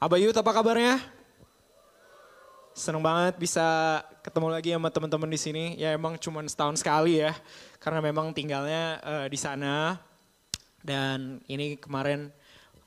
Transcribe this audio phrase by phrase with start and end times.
[0.00, 0.96] Abayut apa kabarnya?
[2.72, 5.64] Seneng banget bisa ketemu lagi sama teman-teman di sini.
[5.76, 7.36] Ya emang cuma setahun sekali ya,
[7.76, 10.00] karena memang tinggalnya uh, di sana.
[10.80, 12.32] Dan ini kemarin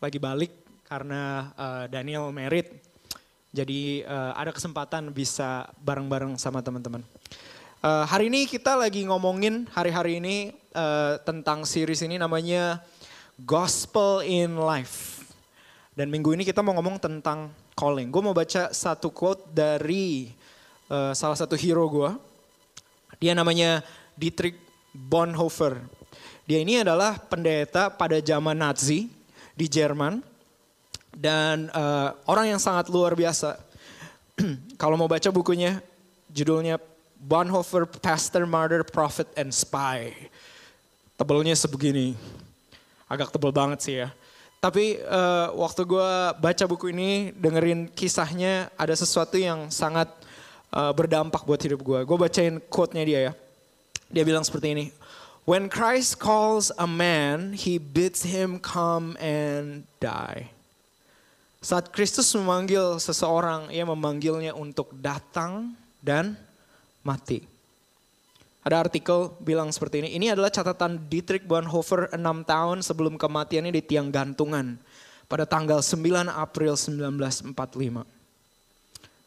[0.02, 0.58] lagi balik
[0.90, 2.82] karena uh, Daniel merit.
[3.54, 7.06] Jadi uh, ada kesempatan bisa bareng-bareng sama teman-teman.
[7.86, 12.82] Uh, hari ini kita lagi ngomongin hari-hari ini uh, tentang series ini namanya
[13.38, 15.23] Gospel in Life.
[15.94, 18.10] Dan minggu ini kita mau ngomong tentang calling.
[18.10, 20.34] Gue mau baca satu quote dari
[20.90, 22.12] uh, salah satu hero gue.
[23.22, 23.86] Dia namanya
[24.18, 24.58] Dietrich
[24.90, 25.78] Bonhoeffer.
[26.50, 29.06] Dia ini adalah pendeta pada zaman Nazi
[29.54, 30.26] di Jerman.
[31.14, 33.62] Dan uh, orang yang sangat luar biasa.
[34.82, 35.78] Kalau mau baca bukunya,
[36.34, 36.82] judulnya
[37.22, 40.10] Bonhoeffer, Pastor, Martyr, Prophet, and Spy.
[41.22, 42.18] Tebelnya sebegini.
[43.06, 44.10] Agak tebel banget sih ya.
[44.64, 50.08] Tapi uh, waktu gue baca buku ini, dengerin kisahnya, ada sesuatu yang sangat
[50.72, 52.00] uh, berdampak buat hidup gue.
[52.08, 53.34] Gue bacain quote-nya dia ya.
[54.08, 54.86] Dia bilang seperti ini.
[55.44, 60.48] When Christ calls a man, he bids him come and die.
[61.60, 66.40] Saat Kristus memanggil seseorang, ia memanggilnya untuk datang dan
[67.04, 67.53] mati.
[68.64, 73.84] Ada artikel bilang seperti ini, ini adalah catatan Dietrich Bonhoeffer 6 tahun sebelum kematiannya di
[73.84, 74.80] tiang gantungan
[75.28, 78.08] pada tanggal 9 April 1945.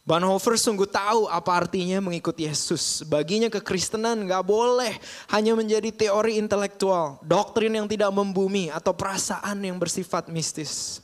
[0.07, 3.05] Bonhoeffer sungguh tahu apa artinya mengikuti Yesus.
[3.05, 4.97] Baginya kekristenan gak boleh
[5.29, 11.03] hanya menjadi teori intelektual, doktrin yang tidak membumi atau perasaan yang bersifat mistis.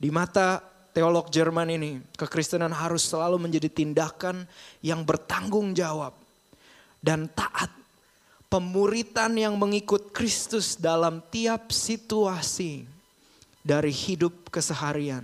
[0.00, 0.64] Di mata
[0.96, 4.48] teolog Jerman ini, kekristenan harus selalu menjadi tindakan
[4.80, 6.16] yang bertanggung jawab
[7.04, 7.72] dan taat.
[8.50, 12.82] Pemuritan yang mengikut Kristus dalam tiap situasi
[13.62, 15.22] dari hidup keseharian.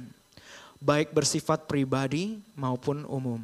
[0.79, 3.43] Baik bersifat pribadi maupun umum.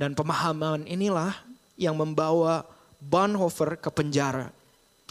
[0.00, 1.36] Dan pemahaman inilah
[1.76, 2.64] yang membawa
[2.96, 4.48] Bonhoeffer ke penjara.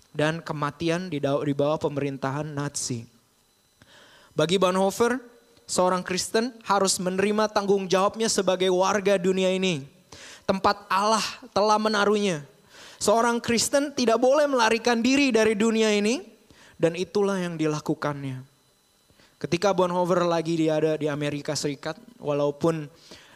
[0.09, 1.21] Dan kematian di
[1.53, 3.05] bawah pemerintahan Nazi.
[4.33, 5.21] Bagi Bonhoeffer,
[5.69, 9.94] seorang Kristen harus menerima tanggung jawabnya sebagai warga dunia ini
[10.45, 12.45] tempat Allah telah menaruhnya.
[13.01, 16.23] Seorang Kristen tidak boleh melarikan diri dari dunia ini
[16.79, 18.45] dan itulah yang dilakukannya.
[19.35, 22.87] Ketika Bonhoeffer lagi dia ada di Amerika Serikat, walaupun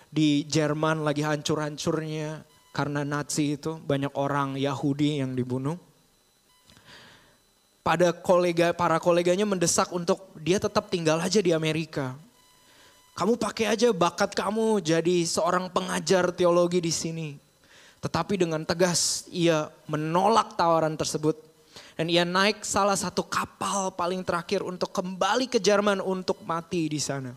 [0.10, 5.76] di Jerman lagi hancur-hancurnya karena Nazi itu banyak orang Yahudi yang dibunuh.
[7.84, 12.16] Pada kolega para koleganya mendesak untuk dia tetap tinggal aja di Amerika.
[13.20, 17.30] Kamu pakai aja bakat kamu jadi seorang pengajar teologi di sini.
[18.00, 21.36] Tetapi dengan tegas ia menolak tawaran tersebut.
[22.00, 26.96] Dan ia naik salah satu kapal paling terakhir untuk kembali ke Jerman untuk mati di
[26.96, 27.36] sana.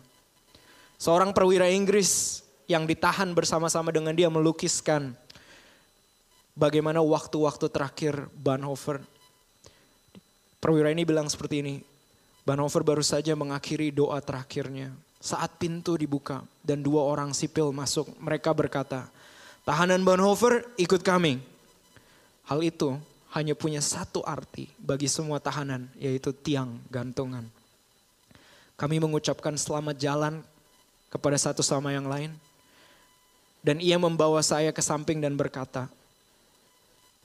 [0.95, 5.11] Seorang perwira Inggris yang ditahan bersama-sama dengan dia melukiskan
[6.55, 9.03] bagaimana waktu-waktu terakhir Bonhoeffer.
[10.63, 11.75] Perwira ini bilang seperti ini,
[12.47, 18.51] Bonhoeffer baru saja mengakhiri doa terakhirnya saat pintu dibuka dan dua orang sipil masuk, mereka
[18.51, 19.07] berkata,
[19.63, 21.39] tahanan Bonhoeffer ikut kami.
[22.43, 22.99] Hal itu
[23.31, 27.47] hanya punya satu arti bagi semua tahanan, yaitu tiang gantungan.
[28.75, 30.43] Kami mengucapkan selamat jalan
[31.07, 32.35] kepada satu sama yang lain.
[33.63, 35.87] Dan ia membawa saya ke samping dan berkata,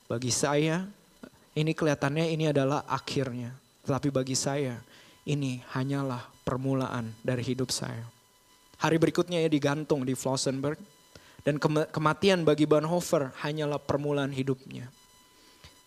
[0.06, 0.86] bagi saya
[1.58, 3.50] ini kelihatannya ini adalah akhirnya.
[3.82, 4.78] Tetapi bagi saya
[5.26, 8.08] ini hanyalah permulaan dari hidup saya.
[8.80, 10.80] Hari berikutnya ia digantung di Flossenberg.
[11.44, 11.60] Dan
[11.92, 14.90] kematian bagi Bonhoeffer hanyalah permulaan hidupnya.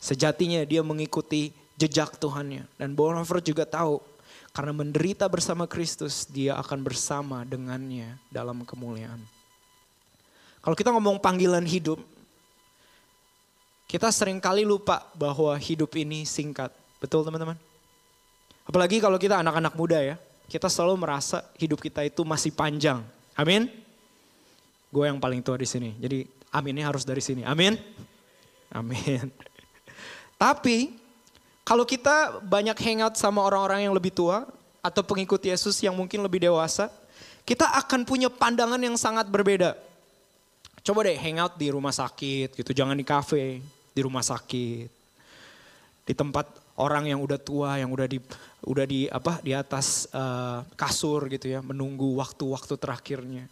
[0.01, 2.66] Sejatinya dia mengikuti jejak Tuhannya.
[2.77, 4.01] Dan Bonhoeffer juga tahu
[4.53, 9.21] karena menderita bersama Kristus dia akan bersama dengannya dalam kemuliaan.
[10.61, 12.00] Kalau kita ngomong panggilan hidup,
[13.85, 16.71] kita sering kali lupa bahwa hidup ini singkat.
[16.97, 17.59] Betul teman-teman?
[18.66, 20.16] Apalagi kalau kita anak-anak muda ya
[20.51, 23.00] kita selalu merasa hidup kita itu masih panjang.
[23.39, 23.71] Amin.
[24.92, 25.95] Gue yang paling tua di sini.
[25.95, 27.48] Jadi aminnya harus dari sini.
[27.48, 27.80] Amin.
[28.68, 29.31] Amin.
[30.44, 30.92] Tapi
[31.63, 34.44] kalau kita banyak hangout sama orang-orang yang lebih tua
[34.83, 36.92] atau pengikut Yesus yang mungkin lebih dewasa,
[37.48, 39.80] kita akan punya pandangan yang sangat berbeda.
[40.83, 43.63] Coba deh hangout di rumah sakit gitu, jangan di kafe,
[43.95, 44.89] di rumah sakit.
[46.03, 48.19] Di tempat orang yang udah tua, yang udah di
[48.62, 53.45] udah di apa di atas uh, kasur gitu ya, menunggu waktu-waktu terakhirnya.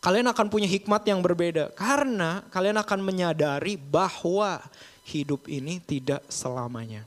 [0.00, 4.64] Kalian akan punya hikmat yang berbeda karena kalian akan menyadari bahwa
[5.04, 7.04] hidup ini tidak selamanya.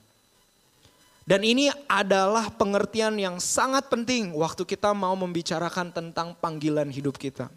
[1.23, 7.47] Dan ini adalah pengertian yang sangat penting waktu kita mau membicarakan tentang panggilan hidup kita.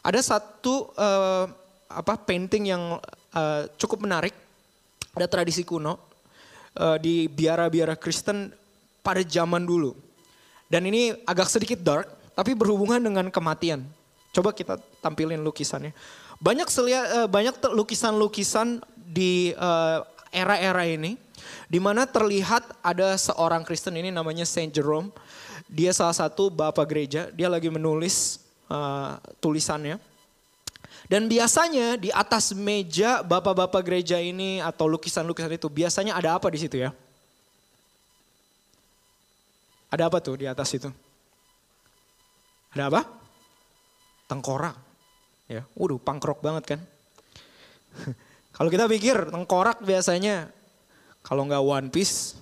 [0.00, 1.50] Ada satu uh,
[1.90, 3.02] apa painting yang
[3.34, 4.32] uh, cukup menarik.
[5.12, 6.07] Ada tradisi kuno
[6.76, 8.52] uh, di biara-biara Kristen
[9.00, 9.96] pada zaman dulu.
[10.68, 13.86] Dan ini agak sedikit dark, tapi berhubungan dengan kematian.
[14.36, 15.96] Coba kita tampilin lukisannya.
[16.42, 19.56] Banyak selia, uh, banyak lukisan-lukisan di
[20.28, 21.16] era-era ini
[21.68, 25.12] di mana terlihat ada seorang Kristen ini namanya Saint Jerome.
[25.68, 28.40] Dia salah satu bapak gereja, dia lagi menulis
[28.72, 30.00] uh, tulisannya.
[31.08, 36.60] Dan biasanya di atas meja bapak-bapak gereja ini atau lukisan-lukisan itu biasanya ada apa di
[36.60, 36.92] situ ya?
[39.88, 40.92] Ada apa tuh di atas itu?
[42.76, 43.08] Ada apa?
[44.28, 44.76] Tengkorak.
[45.48, 46.80] Ya, waduh, pangkrok banget kan?
[48.58, 50.52] Kalau kita pikir tengkorak biasanya
[51.22, 52.34] kalau nggak One Piece,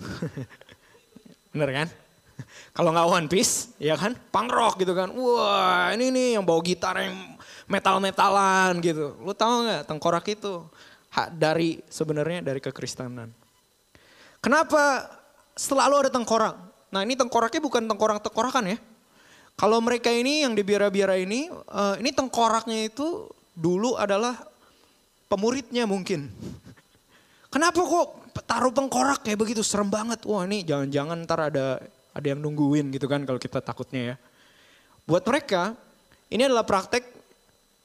[1.54, 1.88] bener kan?
[2.76, 4.18] Kalau nggak One Piece, ya kan?
[4.18, 5.14] Punk rock gitu kan.
[5.14, 7.37] Wah ini nih yang bawa gitar yang
[7.68, 9.14] metal-metalan gitu.
[9.20, 10.64] Lu tahu nggak tengkorak itu
[11.12, 13.30] hak dari sebenarnya dari kekristenan.
[14.40, 15.06] Kenapa
[15.52, 16.56] selalu ada tengkorak?
[16.88, 18.78] Nah ini tengkoraknya bukan tengkorak-tengkorakan ya.
[19.58, 23.26] Kalau mereka ini yang di biara-biara ini, uh, ini tengkoraknya itu
[23.58, 24.38] dulu adalah
[25.26, 26.30] pemuridnya mungkin.
[27.50, 28.08] Kenapa kok
[28.46, 30.22] taruh tengkorak kayak begitu serem banget?
[30.24, 31.82] Wah ini jangan-jangan ntar ada
[32.14, 34.16] ada yang nungguin gitu kan kalau kita takutnya ya.
[35.10, 35.74] Buat mereka
[36.30, 37.17] ini adalah praktek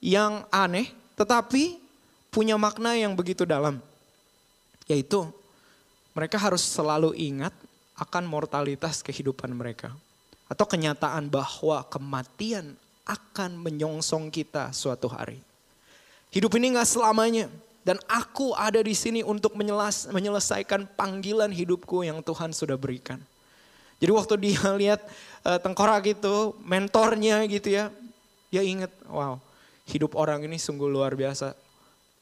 [0.04, 1.80] yang aneh tetapi
[2.28, 3.80] punya makna yang begitu dalam.
[4.84, 5.24] Yaitu
[6.12, 7.56] mereka harus selalu ingat
[7.96, 9.96] akan mortalitas kehidupan mereka.
[10.52, 12.76] Atau kenyataan bahwa kematian
[13.08, 15.40] akan menyongsong kita suatu hari.
[16.36, 17.48] Hidup ini gak selamanya.
[17.84, 19.60] Dan aku ada di sini untuk
[20.08, 23.20] menyelesaikan panggilan hidupku yang Tuhan sudah berikan.
[24.00, 25.04] Jadi waktu dia lihat
[25.44, 27.92] uh, tengkorak itu, mentornya gitu ya,
[28.48, 29.36] dia ingat, wow,
[29.88, 31.56] hidup orang ini sungguh luar biasa.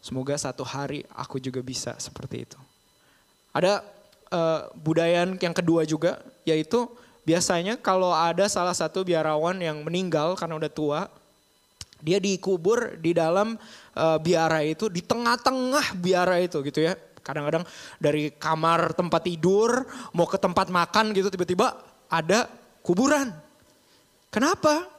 [0.01, 2.57] Semoga satu hari aku juga bisa seperti itu.
[3.53, 3.85] Ada
[4.33, 6.89] uh, budaya yang kedua juga, yaitu
[7.21, 11.01] biasanya kalau ada salah satu biarawan yang meninggal karena udah tua,
[12.01, 13.53] dia dikubur di dalam
[13.93, 16.97] uh, biara itu, di tengah-tengah biara itu gitu ya.
[17.21, 17.61] Kadang-kadang
[18.01, 19.85] dari kamar tempat tidur
[20.17, 21.77] mau ke tempat makan gitu tiba-tiba
[22.09, 22.49] ada
[22.81, 23.29] kuburan.
[24.33, 24.89] Kenapa?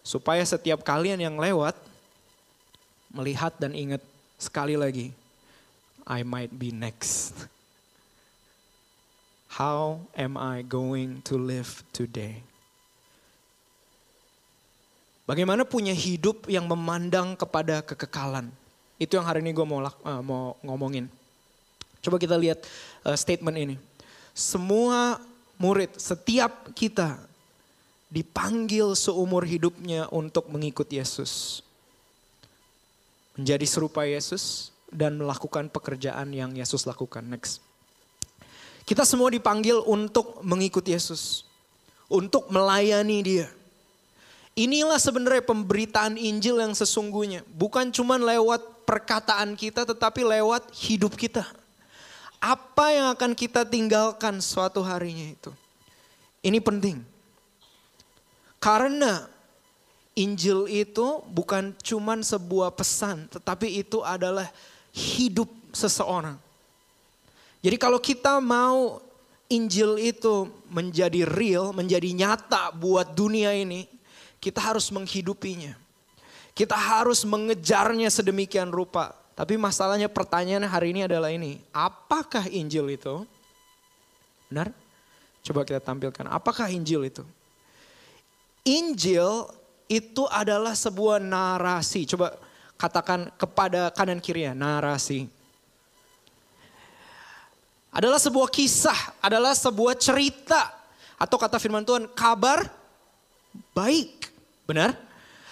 [0.00, 1.76] Supaya setiap kalian yang lewat
[3.18, 3.98] melihat dan ingat
[4.38, 5.10] sekali lagi,
[6.06, 7.34] I might be next.
[9.58, 12.46] How am I going to live today?
[15.26, 18.48] Bagaimana punya hidup yang memandang kepada kekekalan.
[18.96, 21.10] Itu yang hari ini gue mau, uh, mau ngomongin.
[22.00, 22.64] Coba kita lihat
[23.04, 23.76] uh, statement ini.
[24.32, 25.20] Semua
[25.60, 27.20] murid, setiap kita
[28.08, 31.60] dipanggil seumur hidupnya untuk mengikut Yesus.
[33.38, 37.22] Menjadi serupa Yesus dan melakukan pekerjaan yang Yesus lakukan.
[37.22, 37.62] Next.
[38.82, 41.46] Kita semua dipanggil untuk mengikut Yesus.
[42.10, 43.46] Untuk melayani dia.
[44.58, 47.46] Inilah sebenarnya pemberitaan Injil yang sesungguhnya.
[47.54, 51.46] Bukan cuma lewat perkataan kita tetapi lewat hidup kita.
[52.42, 55.54] Apa yang akan kita tinggalkan suatu harinya itu.
[56.42, 57.06] Ini penting.
[58.58, 59.30] Karena
[60.18, 64.50] Injil itu bukan cuma sebuah pesan, tetapi itu adalah
[64.90, 66.34] hidup seseorang.
[67.62, 68.98] Jadi kalau kita mau
[69.46, 73.86] Injil itu menjadi real, menjadi nyata buat dunia ini,
[74.42, 75.78] kita harus menghidupinya.
[76.52, 79.14] Kita harus mengejarnya sedemikian rupa.
[79.38, 81.62] Tapi masalahnya pertanyaan hari ini adalah ini.
[81.70, 83.22] Apakah Injil itu?
[84.50, 84.74] Benar?
[85.46, 86.26] Coba kita tampilkan.
[86.26, 87.22] Apakah Injil itu?
[88.66, 89.46] Injil
[89.88, 92.04] itu adalah sebuah narasi.
[92.04, 92.36] Coba
[92.76, 95.26] katakan kepada kanan kiri ya, narasi.
[97.88, 100.76] Adalah sebuah kisah, adalah sebuah cerita.
[101.18, 102.68] Atau kata firman Tuhan, kabar
[103.74, 104.30] baik.
[104.68, 104.94] Benar?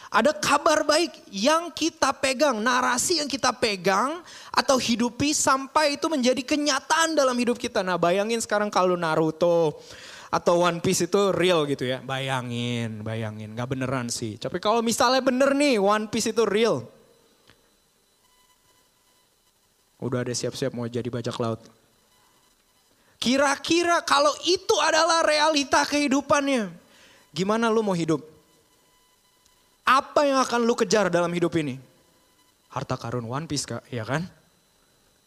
[0.07, 4.23] Ada kabar baik yang kita pegang, narasi yang kita pegang
[4.55, 7.83] atau hidupi sampai itu menjadi kenyataan dalam hidup kita.
[7.83, 9.83] Nah bayangin sekarang kalau Naruto
[10.37, 12.05] atau One Piece itu real gitu ya.
[12.05, 13.57] Bayangin, bayangin.
[13.57, 14.37] Gak beneran sih.
[14.37, 16.85] Tapi kalau misalnya bener nih One Piece itu real.
[19.97, 21.64] Udah ada siap-siap mau jadi bajak laut.
[23.16, 26.87] Kira-kira kalau itu adalah realita kehidupannya
[27.37, 28.25] Gimana lu mau hidup?
[29.85, 31.76] Apa yang akan lu kejar dalam hidup ini?
[32.73, 34.25] Harta karun One Piece kak, ya kan?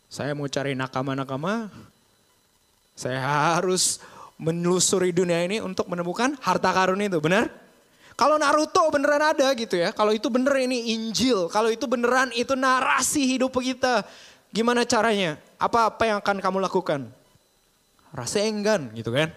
[0.10, 1.70] Saya mau cari nakama-nakama,
[2.98, 4.02] Saya harus
[4.40, 7.52] menelusuri dunia ini untuk menemukan harta karun itu, benar?
[8.16, 12.52] Kalau Naruto beneran ada gitu ya, kalau itu bener ini Injil, kalau itu beneran itu
[12.52, 14.04] narasi hidup kita,
[14.52, 15.40] gimana caranya?
[15.56, 17.08] Apa apa yang akan kamu lakukan?
[18.12, 19.32] Rasa enggan gitu kan?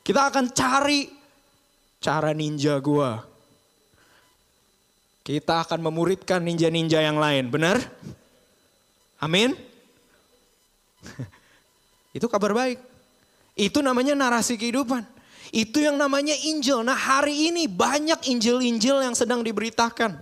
[0.00, 1.12] Kita akan cari
[2.00, 3.20] cara ninja gua.
[5.20, 7.76] Kita akan memuridkan ninja-ninja yang lain, benar?
[9.20, 9.52] Amin.
[12.16, 12.80] Itu kabar baik.
[13.58, 15.02] Itu namanya narasi kehidupan.
[15.50, 16.86] Itu yang namanya Injil.
[16.86, 20.14] Nah hari ini banyak Injil-Injil yang sedang diberitakan.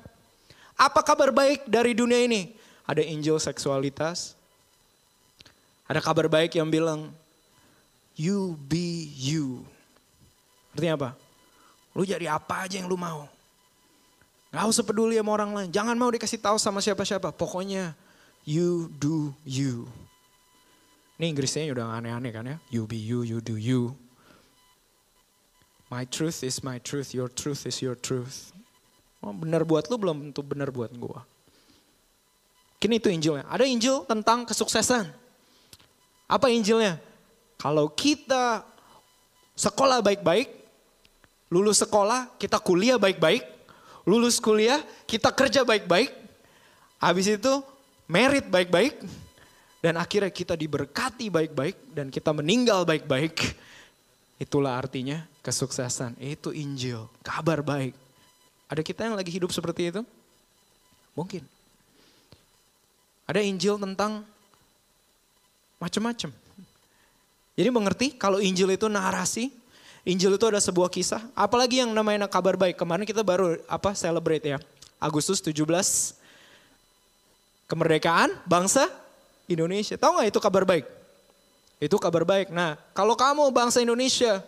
[0.72, 2.56] Apa kabar baik dari dunia ini?
[2.88, 4.32] Ada Injil seksualitas.
[5.84, 7.12] Ada kabar baik yang bilang,
[8.16, 9.68] you be you.
[10.72, 11.10] Artinya apa?
[11.92, 13.28] Lu jadi apa aja yang lu mau.
[14.48, 15.68] Gak usah peduli sama orang lain.
[15.68, 17.34] Jangan mau dikasih tahu sama siapa-siapa.
[17.36, 17.92] Pokoknya
[18.48, 19.84] you do you.
[21.16, 22.56] Ini Inggrisnya udah aneh-aneh kan ya.
[22.68, 23.96] You be you, you do you.
[25.88, 28.52] My truth is my truth, your truth is your truth.
[29.24, 31.24] Oh, benar buat lu belum tentu benar buat gua.
[32.76, 33.48] Kini itu Injilnya.
[33.48, 35.08] Ada Injil tentang kesuksesan.
[36.28, 37.00] Apa Injilnya?
[37.56, 38.60] Kalau kita
[39.56, 40.52] sekolah baik-baik,
[41.48, 43.40] lulus sekolah, kita kuliah baik-baik,
[44.04, 46.12] lulus kuliah, kita kerja baik-baik,
[47.00, 47.64] habis itu
[48.04, 49.00] merit baik-baik,
[49.84, 53.56] dan akhirnya kita diberkati baik-baik, dan kita meninggal baik-baik.
[54.36, 56.16] Itulah artinya kesuksesan.
[56.20, 57.96] Itu Injil, kabar baik.
[58.68, 60.02] Ada kita yang lagi hidup seperti itu?
[61.16, 61.40] Mungkin.
[63.26, 64.22] Ada Injil tentang
[65.80, 66.30] macam-macam.
[67.56, 69.48] Jadi mengerti kalau Injil itu narasi,
[70.06, 72.76] Injil itu ada sebuah kisah, apalagi yang namanya kabar baik.
[72.76, 74.58] Kemarin kita baru apa celebrate ya.
[75.00, 75.64] Agustus 17
[77.66, 78.86] kemerdekaan bangsa
[79.46, 79.94] Indonesia.
[79.94, 80.86] Tahu nggak itu kabar baik?
[81.76, 82.50] Itu kabar baik.
[82.50, 84.40] Nah, kalau kamu bangsa Indonesia,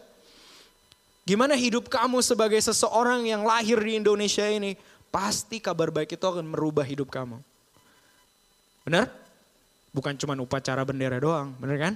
[1.28, 4.74] gimana hidup kamu sebagai seseorang yang lahir di Indonesia ini?
[5.08, 7.40] Pasti kabar baik itu akan merubah hidup kamu.
[8.84, 9.12] Benar?
[9.92, 11.94] Bukan cuma upacara bendera doang, benar kan?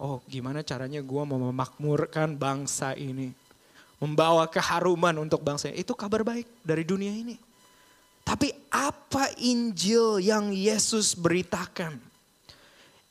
[0.00, 3.32] Oh gimana caranya gue mau memakmurkan bangsa ini.
[4.02, 5.80] Membawa keharuman untuk bangsa ini.
[5.80, 7.40] Itu kabar baik dari dunia ini.
[8.24, 12.00] Tapi apa Injil yang Yesus beritakan?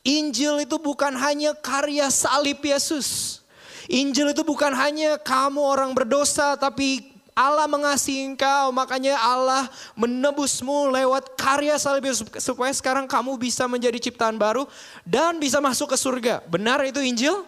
[0.03, 3.39] Injil itu bukan hanya karya salib Yesus.
[3.87, 9.65] Injil itu bukan hanya kamu orang berdosa tapi Allah mengasihi engkau, makanya Allah
[9.97, 14.69] menebusmu lewat karya salib Yesus supaya sekarang kamu bisa menjadi ciptaan baru
[15.01, 16.45] dan bisa masuk ke surga.
[16.45, 17.41] Benar itu Injil?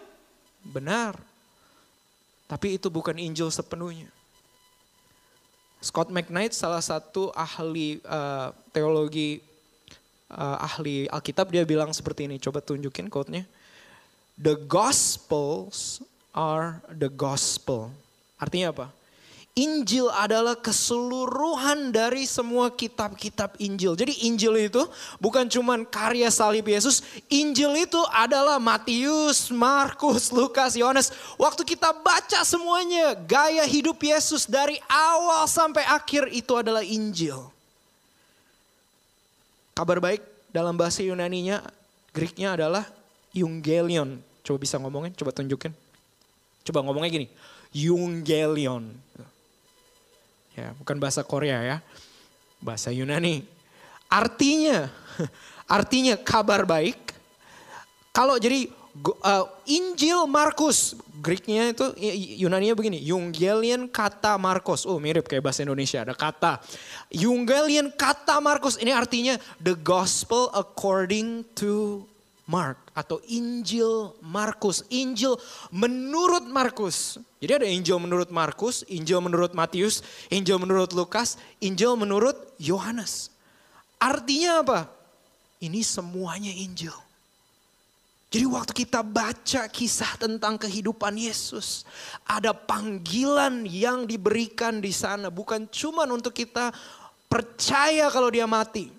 [0.66, 1.14] Benar.
[2.50, 4.10] Tapi itu bukan Injil sepenuhnya.
[5.80, 9.44] Scott McKnight salah satu ahli uh, teologi
[10.32, 12.40] uh, ahli Alkitab dia bilang seperti ini.
[12.40, 13.44] Coba tunjukin quote-nya.
[14.36, 16.04] The Gospels
[16.36, 17.88] are the gospel.
[18.36, 18.86] Artinya apa?
[19.56, 23.96] Injil adalah keseluruhan dari semua kitab-kitab Injil.
[23.96, 24.84] Jadi Injil itu
[25.16, 27.00] bukan cuma karya salib Yesus.
[27.32, 31.08] Injil itu adalah Matius, Markus, Lukas, Yohanes.
[31.40, 37.48] Waktu kita baca semuanya, gaya hidup Yesus dari awal sampai akhir itu adalah Injil.
[39.72, 40.20] Kabar baik
[40.52, 41.64] dalam bahasa Yunaninya,
[42.12, 42.84] Greeknya adalah
[43.32, 44.20] Eungelion.
[44.44, 45.72] Coba bisa ngomongin, coba tunjukin.
[46.60, 47.26] Coba ngomongnya gini,
[47.72, 48.92] Eungelion.
[50.56, 51.76] Ya, bukan bahasa Korea ya.
[52.64, 53.44] Bahasa Yunani.
[54.08, 54.88] Artinya,
[55.68, 57.12] artinya kabar baik.
[58.16, 58.72] Kalau jadi
[59.04, 61.92] uh, Injil Markus, Greeknya itu
[62.40, 64.88] Yunaninya begini, Eungelion kata Markus.
[64.88, 66.64] Oh mirip kayak bahasa Indonesia, ada kata.
[67.12, 72.04] Eungelion kata Markus, ini artinya the gospel according to
[72.46, 74.86] Mark atau Injil Markus.
[74.86, 75.34] Injil
[75.74, 77.18] menurut Markus.
[77.42, 80.00] Jadi ada Injil menurut Markus, Injil menurut Matius,
[80.30, 83.34] Injil menurut Lukas, Injil menurut Yohanes.
[83.98, 84.80] Artinya apa?
[85.58, 86.94] Ini semuanya Injil.
[88.30, 91.86] Jadi waktu kita baca kisah tentang kehidupan Yesus,
[92.26, 96.74] ada panggilan yang diberikan di sana bukan cuma untuk kita
[97.30, 98.90] percaya kalau dia mati.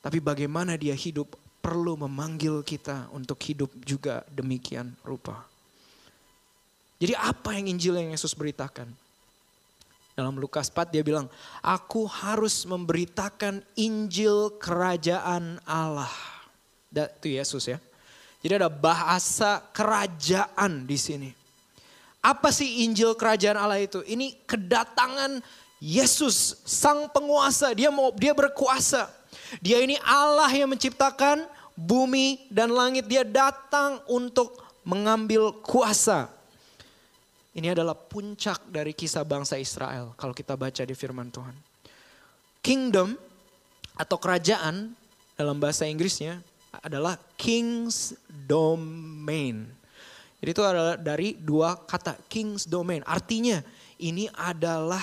[0.00, 5.44] Tapi bagaimana dia hidup perlu memanggil kita untuk hidup juga demikian rupa.
[7.00, 8.88] Jadi apa yang Injil yang Yesus beritakan?
[10.12, 11.32] Dalam Lukas 4 dia bilang,
[11.64, 16.12] aku harus memberitakan Injil kerajaan Allah.
[16.92, 17.80] Itu Yesus ya.
[18.44, 21.30] Jadi ada bahasa kerajaan di sini.
[22.20, 24.04] Apa sih Injil kerajaan Allah itu?
[24.04, 25.40] Ini kedatangan
[25.80, 29.08] Yesus sang penguasa, dia mau dia berkuasa
[29.58, 31.42] dia ini Allah yang menciptakan
[31.74, 33.10] bumi dan langit.
[33.10, 36.30] Dia datang untuk mengambil kuasa.
[37.50, 41.56] Ini adalah puncak dari kisah bangsa Israel kalau kita baca di firman Tuhan.
[42.62, 43.18] Kingdom
[43.98, 44.94] atau kerajaan
[45.34, 46.38] dalam bahasa Inggrisnya
[46.78, 48.14] adalah king's
[48.46, 49.66] domain.
[50.38, 53.02] Jadi itu adalah dari dua kata king's domain.
[53.02, 53.60] Artinya
[53.98, 55.02] ini adalah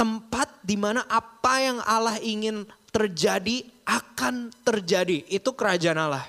[0.00, 5.28] tempat di mana apa yang Allah ingin terjadi akan terjadi.
[5.28, 6.24] Itu kerajaan Allah.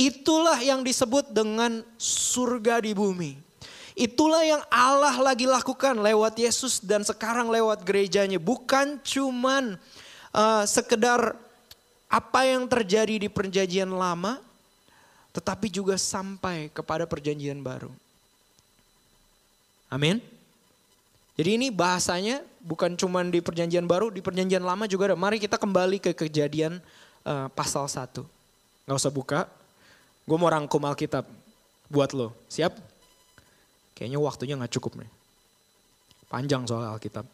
[0.00, 3.36] Itulah yang disebut dengan surga di bumi.
[3.92, 8.40] Itulah yang Allah lagi lakukan lewat Yesus dan sekarang lewat gerejanya.
[8.40, 9.76] Bukan cuman
[10.32, 11.36] uh, sekedar
[12.08, 14.40] apa yang terjadi di perjanjian lama,
[15.36, 17.92] tetapi juga sampai kepada perjanjian baru.
[19.92, 20.37] Amin.
[21.38, 25.16] Jadi ini bahasanya bukan cuma di perjanjian baru, di perjanjian lama juga ada.
[25.16, 26.82] Mari kita kembali ke kejadian
[27.22, 28.10] uh, pasal 1.
[28.90, 29.46] Gak usah buka,
[30.28, 31.24] Gue mau rangkum Alkitab
[31.88, 32.36] buat lo.
[32.52, 32.76] Siap?
[33.96, 35.08] Kayaknya waktunya gak cukup nih.
[36.28, 37.24] Panjang soal Alkitab.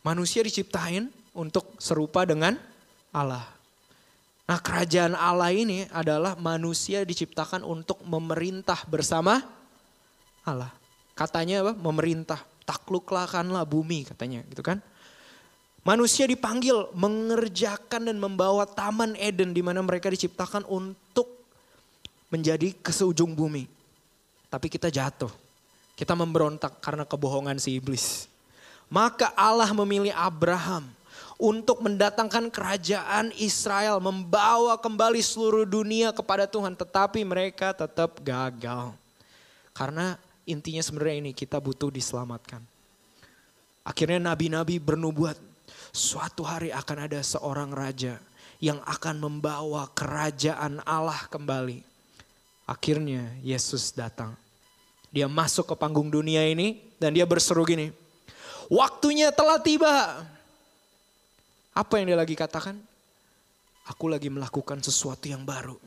[0.00, 2.56] Manusia diciptain untuk serupa dengan
[3.12, 3.44] Allah.
[4.48, 9.44] Nah kerajaan Allah ini adalah manusia diciptakan untuk memerintah bersama
[10.48, 10.72] Allah.
[11.14, 11.72] Katanya apa?
[11.78, 12.42] Memerintah.
[12.64, 14.82] Taklukkanlah bumi katanya gitu kan.
[15.84, 21.28] Manusia dipanggil mengerjakan dan membawa taman Eden di mana mereka diciptakan untuk
[22.32, 23.68] menjadi ke seujung bumi.
[24.48, 25.28] Tapi kita jatuh.
[25.94, 28.26] Kita memberontak karena kebohongan si iblis.
[28.88, 30.88] Maka Allah memilih Abraham
[31.38, 38.96] untuk mendatangkan kerajaan Israel, membawa kembali seluruh dunia kepada Tuhan, tetapi mereka tetap gagal.
[39.74, 42.60] Karena intinya sebenarnya ini kita butuh diselamatkan.
[43.84, 45.36] Akhirnya nabi-nabi bernubuat,
[45.94, 48.18] Suatu hari akan ada seorang raja
[48.58, 51.86] yang akan membawa kerajaan Allah kembali.
[52.66, 54.34] Akhirnya Yesus datang.
[55.14, 57.94] Dia masuk ke panggung dunia ini dan dia berseru gini.
[58.66, 60.26] Waktunya telah tiba.
[61.70, 62.74] Apa yang dia lagi katakan?
[63.86, 65.78] Aku lagi melakukan sesuatu yang baru.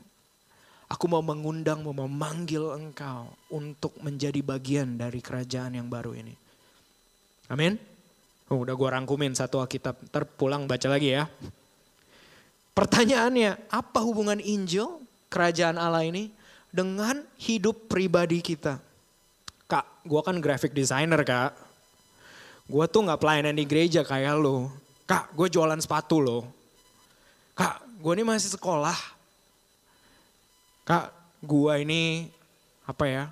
[0.88, 6.32] Aku mau mengundang, mau memanggil engkau untuk menjadi bagian dari kerajaan yang baru ini.
[7.52, 7.76] Amin.
[8.48, 11.28] Oh, udah gue rangkumin satu Alkitab, ntar pulang baca lagi ya.
[12.72, 16.32] Pertanyaannya, apa hubungan Injil, kerajaan Allah ini,
[16.72, 18.80] dengan hidup pribadi kita?
[19.68, 21.52] Kak, gue kan graphic designer kak.
[22.64, 24.72] Gue tuh gak pelayanan di gereja kayak lo.
[25.04, 26.48] Kak, gue jualan sepatu lo.
[27.52, 28.96] Kak, gue ini masih sekolah.
[30.88, 31.12] Kak,
[31.44, 32.32] gue ini
[32.88, 33.24] apa ya,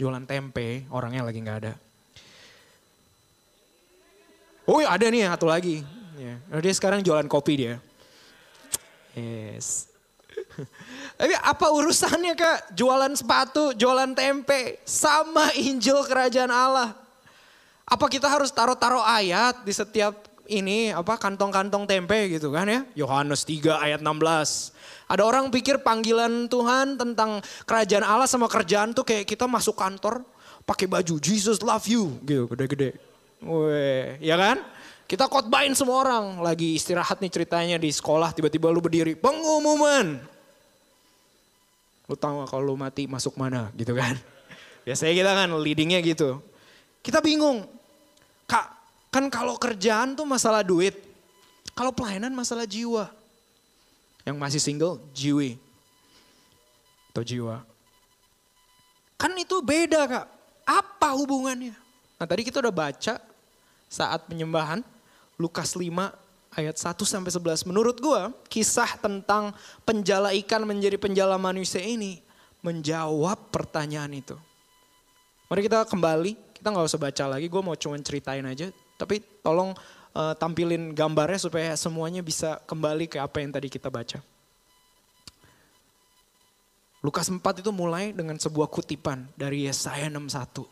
[0.00, 1.76] jualan tempe, orangnya lagi gak ada.
[4.64, 5.84] Oh iya, ada nih satu lagi.
[6.16, 6.40] Ya.
[6.56, 7.76] Dia sekarang jualan kopi dia.
[9.12, 9.92] Yes.
[11.20, 12.72] Tapi apa urusannya kak?
[12.72, 16.96] Jualan sepatu, jualan tempe, sama Injil kerajaan Allah.
[17.84, 22.84] Apa kita harus taruh-taruh ayat di setiap ini apa kantong-kantong tempe gitu kan ya?
[22.92, 24.76] Yohanes 3 ayat 16.
[25.08, 30.24] Ada orang pikir panggilan Tuhan tentang kerajaan Allah sama kerjaan tuh kayak kita masuk kantor
[30.68, 32.96] pakai baju Jesus love you gitu gede-gede.
[33.42, 34.62] Weh, ya kan?
[35.10, 36.40] Kita khotbahin semua orang.
[36.40, 39.12] Lagi istirahat nih ceritanya di sekolah, tiba-tiba lu berdiri.
[39.18, 40.16] Pengumuman.
[42.06, 44.16] Lu tahu kalau lu mati masuk mana gitu kan.
[44.86, 46.40] Biasanya kita kan leadingnya gitu.
[47.04, 47.66] Kita bingung.
[49.12, 50.96] Kan kalau kerjaan tuh masalah duit.
[51.76, 53.12] Kalau pelayanan masalah jiwa.
[54.24, 55.60] Yang masih single, jiwi.
[57.12, 57.60] Atau jiwa.
[59.20, 60.26] Kan itu beda kak.
[60.64, 61.76] Apa hubungannya?
[62.16, 63.20] Nah tadi kita udah baca
[63.92, 64.80] saat penyembahan
[65.36, 65.92] Lukas 5
[66.56, 67.68] ayat 1 sampai 11.
[67.68, 69.52] Menurut gua kisah tentang
[69.84, 72.24] penjala ikan menjadi penjala manusia ini
[72.62, 74.38] menjawab pertanyaan itu.
[75.50, 78.72] Mari kita kembali, kita nggak usah baca lagi, gue mau cuma ceritain aja.
[79.02, 79.74] Tapi tolong
[80.14, 84.22] uh, tampilin gambarnya supaya semuanya bisa kembali ke apa yang tadi kita baca.
[87.02, 90.62] Lukas 4 itu mulai dengan sebuah kutipan dari Yesaya 61.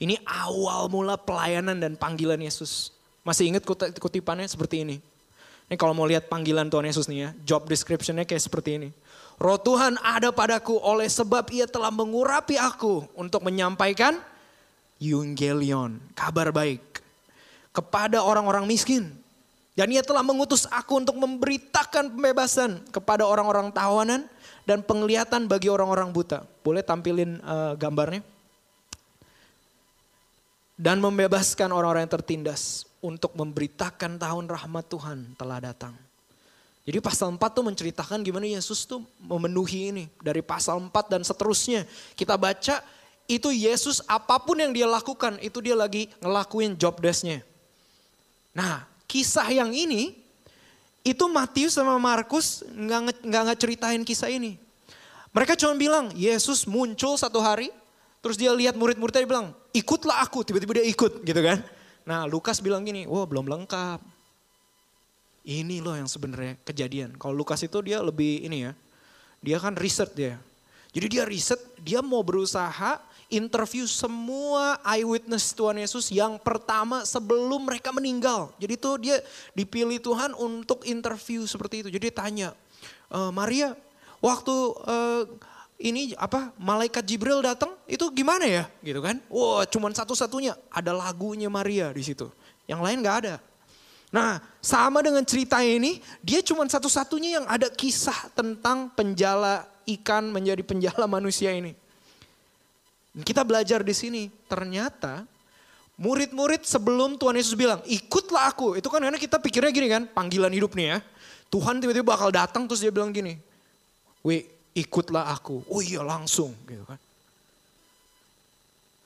[0.00, 2.96] Ini awal mula pelayanan dan panggilan Yesus.
[3.20, 3.68] Masih ingat
[4.00, 4.96] kutipannya seperti ini.
[5.68, 8.88] Ini kalau mau lihat panggilan Tuhan Yesus nih ya, job descriptionnya kayak seperti ini.
[9.36, 14.16] Roh Tuhan ada padaku oleh sebab ia telah mengurapi aku untuk menyampaikan
[14.96, 16.95] Evangelion, kabar baik.
[17.76, 19.12] Kepada orang-orang miskin.
[19.76, 24.24] Dan ia telah mengutus aku untuk memberitakan pembebasan kepada orang-orang tawanan
[24.64, 26.48] dan penglihatan bagi orang-orang buta.
[26.64, 28.24] Boleh tampilin uh, gambarnya?
[30.76, 35.96] dan membebaskan orang-orang yang tertindas untuk memberitakan tahun rahmat Tuhan telah datang.
[36.86, 40.04] Jadi pasal 4 tuh menceritakan gimana Yesus tuh memenuhi ini.
[40.22, 41.82] Dari pasal 4 dan seterusnya.
[42.14, 42.78] Kita baca
[43.26, 47.42] itu Yesus apa pun yang dia lakukan itu dia lagi ngelakuin job desknya.
[48.56, 50.16] Nah kisah yang ini
[51.04, 54.56] itu Matius sama Markus nggak nggak ceritain kisah ini.
[55.36, 57.68] Mereka cuma bilang Yesus muncul satu hari,
[58.24, 61.60] terus dia lihat murid-muridnya dia bilang ikutlah aku, tiba-tiba dia ikut gitu kan.
[62.08, 64.00] Nah Lukas bilang gini, wah belum lengkap.
[65.46, 67.14] Ini loh yang sebenarnya kejadian.
[67.20, 68.72] Kalau Lukas itu dia lebih ini ya,
[69.44, 70.40] dia kan riset dia.
[70.96, 77.90] Jadi dia riset, dia mau berusaha interview semua eyewitness Tuhan Yesus yang pertama sebelum mereka
[77.90, 78.54] meninggal.
[78.58, 79.16] Jadi itu dia
[79.52, 81.88] dipilih Tuhan untuk interview seperti itu.
[81.90, 82.54] Jadi tanya,
[83.10, 83.74] e, Maria
[84.22, 84.54] waktu
[84.88, 85.22] uh,
[85.76, 89.20] ini apa malaikat Jibril datang itu gimana ya gitu kan?
[89.28, 92.32] Wah cuman satu-satunya ada lagunya Maria di situ.
[92.64, 93.34] Yang lain nggak ada.
[94.14, 99.66] Nah, sama dengan cerita ini, dia cuma satu-satunya yang ada kisah tentang penjala
[99.98, 101.76] ikan menjadi penjala manusia ini.
[103.16, 105.24] Kita belajar di sini, ternyata
[105.96, 108.76] murid-murid sebelum Tuhan Yesus bilang, ikutlah aku.
[108.76, 110.98] Itu kan karena kita pikirnya gini kan, panggilan hidup nih ya.
[111.48, 113.40] Tuhan tiba-tiba bakal datang terus dia bilang gini,
[114.20, 114.44] we
[114.76, 115.64] ikutlah aku.
[115.72, 117.00] Oh iya langsung gitu kan.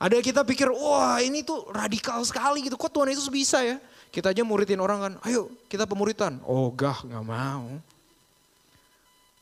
[0.01, 2.75] Ada kita pikir, wah ini tuh radikal sekali gitu.
[2.75, 3.79] Kok Tuhan Yesus bisa ya?
[4.11, 6.41] Kita aja muridin orang kan, ayo kita pemuritan.
[6.43, 7.79] Oh gah gak mau.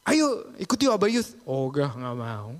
[0.06, 1.34] Ayo ikut yuk Abah Youth.
[1.42, 2.54] Oh gah gak mau.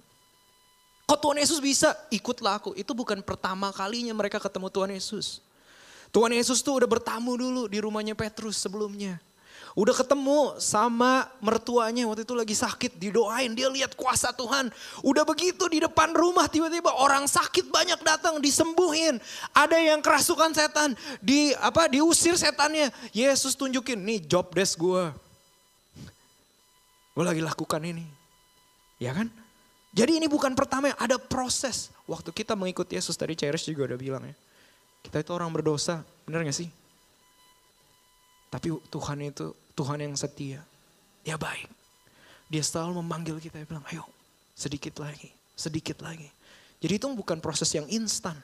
[1.10, 1.98] Kok Tuhan Yesus bisa?
[2.14, 2.78] Ikutlah aku.
[2.78, 5.42] Itu bukan pertama kalinya mereka ketemu Tuhan Yesus.
[6.14, 9.18] Tuhan Yesus tuh udah bertamu dulu di rumahnya Petrus sebelumnya.
[9.74, 14.70] Udah ketemu sama mertuanya waktu itu lagi sakit didoain dia lihat kuasa Tuhan.
[15.02, 19.18] Udah begitu di depan rumah tiba-tiba orang sakit banyak datang disembuhin.
[19.50, 20.94] Ada yang kerasukan setan
[21.26, 22.94] di apa diusir setannya.
[23.18, 25.10] Yesus tunjukin nih job desk gue.
[27.18, 28.06] Gue lagi lakukan ini.
[29.02, 29.39] Ya kan?
[29.90, 31.90] Jadi ini bukan pertama ada proses.
[32.06, 34.36] Waktu kita mengikuti Yesus tadi Cherish juga udah bilang ya.
[35.02, 36.70] Kita itu orang berdosa, bener gak sih?
[38.50, 40.62] Tapi Tuhan itu Tuhan yang setia.
[41.26, 41.70] Dia baik.
[42.50, 44.06] Dia selalu memanggil kita, dia bilang ayo
[44.60, 46.28] sedikit lagi, sedikit lagi.
[46.84, 48.36] Jadi itu bukan proses yang instan.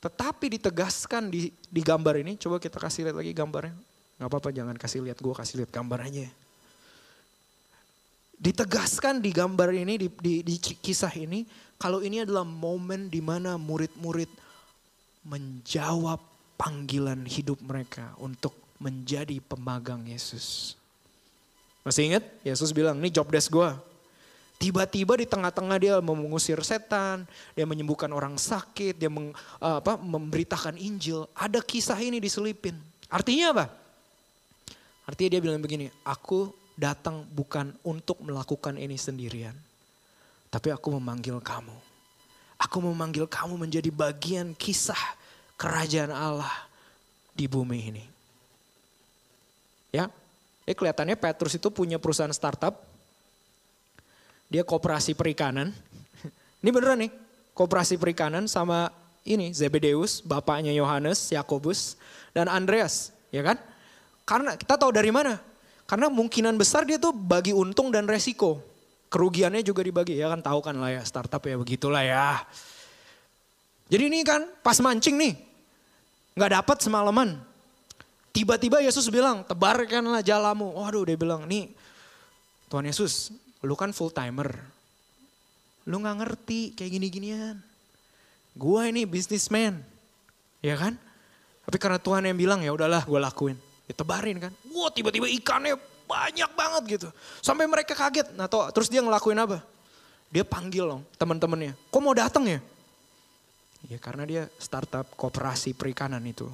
[0.00, 3.74] Tetapi ditegaskan di, di gambar ini, coba kita kasih lihat lagi gambarnya.
[4.22, 6.30] Gak apa-apa jangan kasih lihat gue, kasih lihat gambar aja.
[8.40, 11.44] Ditegaskan di gambar ini, di, di, di kisah ini,
[11.76, 14.32] kalau ini adalah momen di mana murid-murid
[15.28, 16.16] menjawab
[16.56, 20.72] panggilan hidup mereka untuk menjadi pemagang Yesus.
[21.84, 22.24] Masih ingat?
[22.40, 23.70] Yesus bilang, ini job desk gue.
[24.60, 27.24] Tiba-tiba di tengah-tengah dia mengusir setan,
[27.56, 31.24] dia menyembuhkan orang sakit, dia meng, eh, apa, memberitakan Injil.
[31.32, 32.76] Ada kisah ini diselipin.
[33.08, 33.66] Artinya apa?
[35.08, 39.52] Artinya dia bilang begini, aku datang bukan untuk melakukan ini sendirian.
[40.48, 41.76] Tapi aku memanggil kamu.
[42.56, 44.98] Aku memanggil kamu menjadi bagian kisah
[45.60, 46.50] kerajaan Allah
[47.36, 48.04] di bumi ini.
[49.92, 50.08] Ya,
[50.64, 52.80] ya kelihatannya Petrus itu punya perusahaan startup.
[54.48, 55.70] Dia kooperasi perikanan.
[56.64, 57.12] Ini beneran nih,
[57.54, 58.90] kooperasi perikanan sama
[59.22, 62.00] ini Zebedeus, bapaknya Yohanes, Yakobus,
[62.32, 63.60] dan Andreas, ya kan?
[64.24, 65.38] Karena kita tahu dari mana?
[65.90, 68.62] Karena mungkinan besar dia tuh bagi untung dan resiko.
[69.10, 72.46] Kerugiannya juga dibagi, ya kan tahu kan lah ya startup ya begitulah ya.
[73.90, 75.34] Jadi ini kan pas mancing nih,
[76.38, 77.42] nggak dapat semalaman.
[78.30, 80.70] Tiba-tiba Yesus bilang, tebarkanlah jalamu.
[80.78, 81.74] Waduh dia bilang, nih
[82.70, 83.34] Tuhan Yesus,
[83.66, 84.54] lu kan full timer.
[85.90, 87.58] Lu nggak ngerti kayak gini-ginian.
[88.54, 89.82] Gua ini bisnismen,
[90.62, 90.94] ya kan?
[91.66, 93.58] Tapi karena Tuhan yang bilang ya udahlah gue lakuin.
[93.90, 94.54] Ya tebarin kan.
[94.70, 95.74] Wah tiba-tiba ikannya
[96.06, 97.08] banyak banget gitu.
[97.42, 98.30] Sampai mereka kaget.
[98.38, 99.58] Nah toh, terus dia ngelakuin apa?
[100.30, 101.74] Dia panggil loh teman-temannya.
[101.90, 102.62] Kok mau datang ya?
[103.90, 106.46] Ya karena dia startup kooperasi perikanan itu.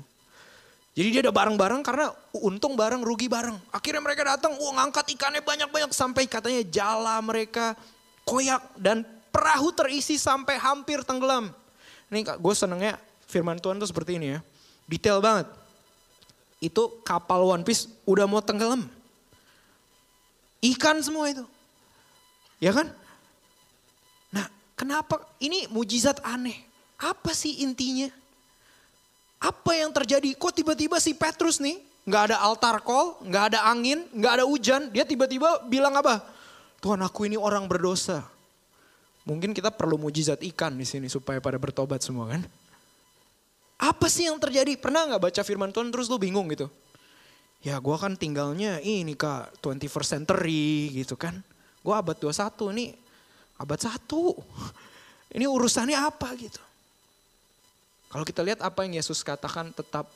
[0.96, 2.09] Jadi dia ada bareng-bareng karena
[2.40, 3.61] untung bareng, rugi bareng.
[3.68, 7.77] Akhirnya mereka datang, wah ngangkat ikannya banyak-banyak sampai katanya jala mereka
[8.25, 11.53] koyak dan perahu terisi sampai hampir tenggelam.
[12.09, 12.96] Ini gue senengnya
[13.29, 14.40] firman Tuhan tuh seperti ini ya.
[14.88, 15.53] Detail banget.
[16.59, 18.88] Itu kapal One Piece udah mau tenggelam.
[20.64, 21.45] Ikan semua itu.
[22.57, 22.88] Ya kan?
[24.33, 26.57] Nah kenapa ini mujizat aneh.
[26.97, 28.09] Apa sih intinya?
[29.37, 30.33] Apa yang terjadi?
[30.33, 34.88] Kok tiba-tiba si Petrus nih nggak ada altar call, nggak ada angin, nggak ada hujan,
[34.95, 36.23] dia tiba-tiba bilang apa?
[36.79, 38.23] Tuhan aku ini orang berdosa.
[39.27, 42.47] Mungkin kita perlu mujizat ikan di sini supaya pada bertobat semua kan?
[43.77, 44.77] Apa sih yang terjadi?
[44.81, 46.73] Pernah nggak baca firman Tuhan terus lu bingung gitu?
[47.61, 51.41] Ya gue kan tinggalnya ini kak 21st century gitu kan.
[51.85, 52.97] Gue abad 21 ini
[53.61, 54.01] abad 1.
[55.37, 56.62] Ini urusannya apa gitu.
[58.09, 60.09] Kalau kita lihat apa yang Yesus katakan tetap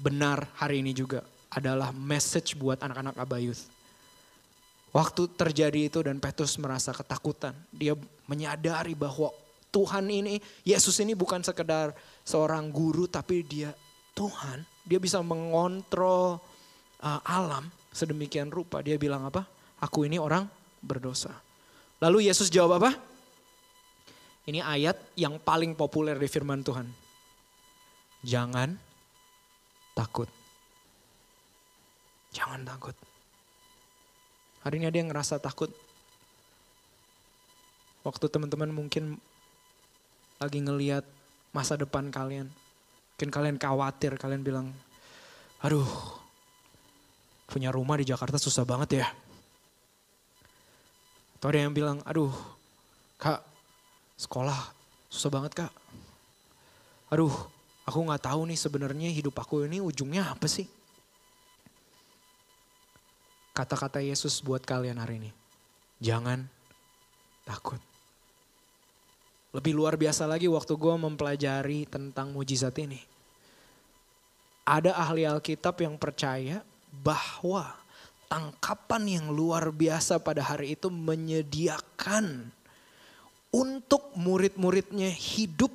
[0.00, 3.68] benar hari ini juga adalah message buat anak-anak Abayuth.
[4.90, 7.52] Waktu terjadi itu dan Petrus merasa ketakutan.
[7.68, 7.92] Dia
[8.24, 9.28] menyadari bahwa
[9.76, 11.92] Tuhan ini, Yesus ini bukan sekedar
[12.24, 13.76] seorang guru tapi dia
[14.16, 14.64] Tuhan.
[14.88, 16.40] Dia bisa mengontrol
[17.04, 18.80] uh, alam sedemikian rupa.
[18.80, 19.44] Dia bilang apa?
[19.84, 20.48] Aku ini orang
[20.80, 21.36] berdosa.
[22.00, 22.96] Lalu Yesus jawab apa?
[24.48, 26.88] Ini ayat yang paling populer di firman Tuhan.
[28.24, 28.72] Jangan
[29.92, 30.30] takut.
[32.32, 32.96] Jangan takut.
[34.64, 35.68] Hari ini ada yang ngerasa takut.
[38.06, 39.20] Waktu teman-teman mungkin
[40.36, 41.04] lagi ngeliat
[41.52, 42.48] masa depan kalian.
[43.16, 44.68] Mungkin kalian khawatir, kalian bilang,
[45.64, 45.88] aduh
[47.48, 49.06] punya rumah di Jakarta susah banget ya.
[51.40, 52.32] Atau ada yang bilang, aduh
[53.16, 53.40] kak
[54.20, 54.72] sekolah
[55.08, 55.72] susah banget kak.
[57.08, 57.32] Aduh,
[57.86, 60.66] aku nggak tahu nih sebenarnya hidup aku ini ujungnya apa sih?
[63.56, 65.30] Kata-kata Yesus buat kalian hari ini,
[66.02, 66.44] jangan
[67.48, 67.80] takut.
[69.54, 72.98] Lebih luar biasa lagi waktu gue mempelajari tentang mujizat ini.
[74.66, 77.70] Ada ahli Alkitab yang percaya bahwa
[78.26, 82.50] tangkapan yang luar biasa pada hari itu menyediakan
[83.54, 85.70] untuk murid-muridnya hidup.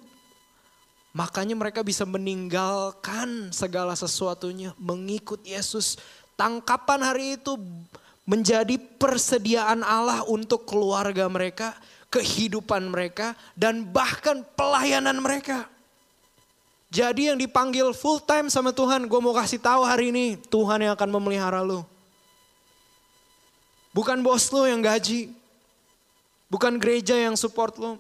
[1.12, 6.00] Makanya mereka bisa meninggalkan segala sesuatunya, mengikut Yesus.
[6.40, 7.60] Tangkapan hari itu
[8.24, 11.76] menjadi persediaan Allah untuk keluarga mereka,
[12.12, 15.66] kehidupan mereka, dan bahkan pelayanan mereka.
[16.92, 20.94] Jadi yang dipanggil full time sama Tuhan, gue mau kasih tahu hari ini, Tuhan yang
[20.94, 21.88] akan memelihara lu.
[23.96, 25.32] Bukan bos lu yang gaji,
[26.52, 27.96] Bukan gereja yang support lo.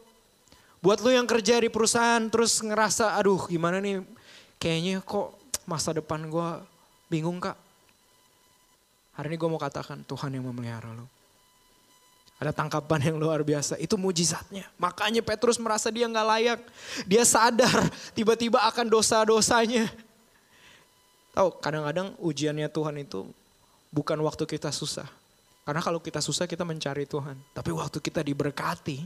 [0.84, 4.04] Buat lo yang kerja di perusahaan terus ngerasa aduh gimana nih
[4.60, 5.32] kayaknya kok
[5.64, 6.50] masa depan gue
[7.08, 7.56] bingung kak.
[9.16, 11.08] Hari ini gue mau katakan Tuhan yang memelihara lo.
[12.42, 13.78] Ada tangkapan yang luar biasa.
[13.78, 14.66] Itu mujizatnya.
[14.82, 16.60] Makanya Petrus merasa dia nggak layak.
[17.06, 17.86] Dia sadar
[18.18, 19.86] tiba-tiba akan dosa-dosanya.
[21.38, 23.30] Tahu kadang-kadang ujiannya Tuhan itu
[23.94, 25.06] bukan waktu kita susah.
[25.62, 27.38] Karena kalau kita susah kita mencari Tuhan.
[27.54, 29.06] Tapi waktu kita diberkati,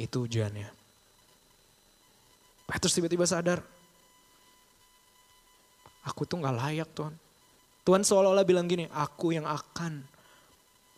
[0.00, 0.72] itu ujiannya.
[2.64, 3.60] Petrus tiba-tiba sadar,
[6.08, 7.14] aku tuh gak layak Tuhan.
[7.84, 10.00] Tuhan seolah-olah bilang gini, aku yang akan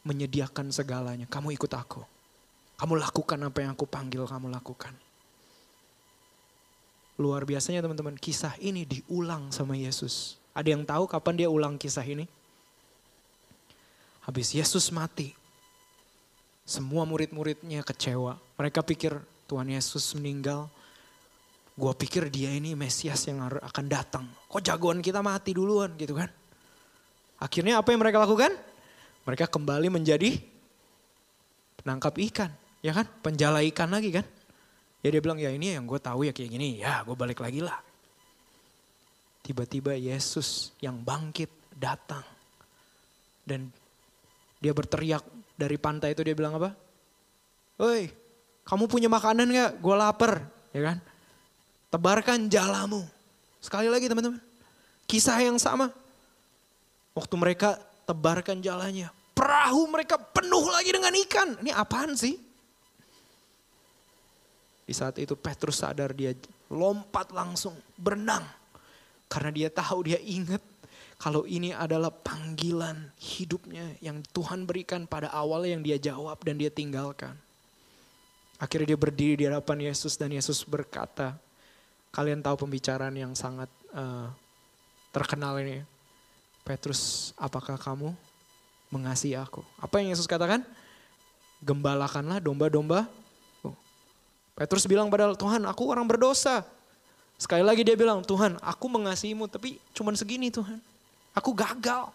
[0.04, 1.26] menyediakan segalanya.
[1.26, 2.04] Kamu ikut aku.
[2.76, 4.92] Kamu lakukan apa yang aku panggil kamu lakukan.
[7.16, 10.36] Luar biasanya teman-teman, kisah ini diulang sama Yesus.
[10.50, 12.26] Ada yang tahu kapan dia ulang kisah ini?
[14.26, 15.30] Habis Yesus mati,
[16.66, 18.40] semua murid-muridnya kecewa.
[18.58, 19.14] Mereka pikir
[19.46, 20.66] Tuhan Yesus meninggal.
[21.74, 24.24] Gua pikir dia ini Mesias yang akan datang.
[24.50, 26.30] Kok jagoan kita mati duluan gitu kan.
[27.38, 28.54] Akhirnya apa yang mereka lakukan?
[29.24, 30.37] Mereka kembali menjadi
[31.80, 32.50] penangkap ikan.
[32.84, 33.08] Ya kan?
[33.24, 34.26] Penjala ikan lagi kan.
[35.04, 36.80] Ya dia bilang ya ini yang gue tahu ya kayak gini.
[36.80, 37.80] Ya gue balik lagi lah.
[39.44, 42.24] Tiba-tiba Yesus yang bangkit datang.
[43.44, 43.68] Dan
[44.60, 45.20] dia berteriak
[45.52, 46.72] dari pantai itu dia bilang apa?
[47.76, 48.08] Woi,
[48.64, 49.72] kamu punya makanan gak?
[49.82, 50.98] Gue lapar, ya kan?
[51.92, 53.04] Tebarkan jalamu.
[53.60, 54.40] Sekali lagi teman-teman,
[55.04, 55.92] kisah yang sama.
[57.12, 61.48] Waktu mereka tebarkan jalannya, perahu mereka penuh lagi dengan ikan.
[61.60, 62.36] Ini apaan sih?
[64.84, 66.36] Di saat itu Petrus sadar dia
[66.68, 68.44] lompat langsung berenang.
[69.28, 70.60] Karena dia tahu, dia ingat
[71.16, 76.68] kalau ini adalah panggilan hidupnya yang Tuhan berikan pada awal yang dia jawab dan dia
[76.68, 77.32] tinggalkan.
[78.60, 81.34] Akhirnya dia berdiri di hadapan Yesus dan Yesus berkata,
[82.14, 84.30] kalian tahu pembicaraan yang sangat uh,
[85.10, 85.82] terkenal ini.
[86.64, 88.16] Petrus, apakah kamu
[88.88, 89.61] mengasihi aku?
[89.77, 90.64] Apa yang Yesus katakan?
[91.61, 93.05] Gembalakanlah domba-domba.
[94.57, 96.64] Petrus bilang pada Tuhan, aku orang berdosa.
[97.37, 100.81] Sekali lagi dia bilang, Tuhan aku mengasihimu tapi cuma segini Tuhan.
[101.37, 102.09] Aku gagal.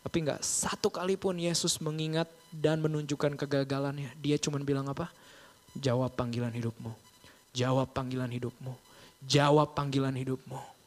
[0.00, 4.16] Tapi nggak satu kali pun Yesus mengingat dan menunjukkan kegagalannya.
[4.16, 5.12] Dia cuma bilang apa?
[5.76, 6.94] Jawab panggilan hidupmu.
[7.52, 8.72] Jawab panggilan hidupmu.
[9.26, 10.79] Jawab panggilan hidupmu.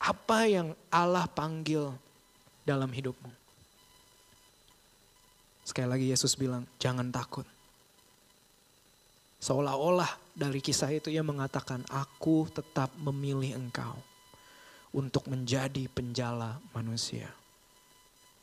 [0.00, 1.92] Apa yang Allah panggil
[2.64, 3.28] dalam hidupmu?
[5.60, 7.44] Sekali lagi Yesus bilang, jangan takut.
[9.44, 13.94] Seolah-olah dari kisah itu ia mengatakan, aku tetap memilih engkau
[14.96, 17.28] untuk menjadi penjala manusia.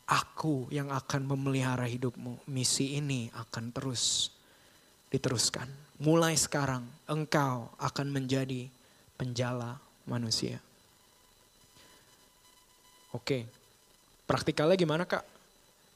[0.08, 2.48] Aku yang akan memelihara hidupmu.
[2.48, 4.32] Misi ini akan terus
[5.12, 5.68] diteruskan.
[6.00, 8.72] Mulai sekarang engkau akan menjadi
[9.20, 9.76] penjala
[10.08, 10.64] manusia.
[13.16, 13.48] Oke,
[14.28, 15.24] praktikalnya gimana kak?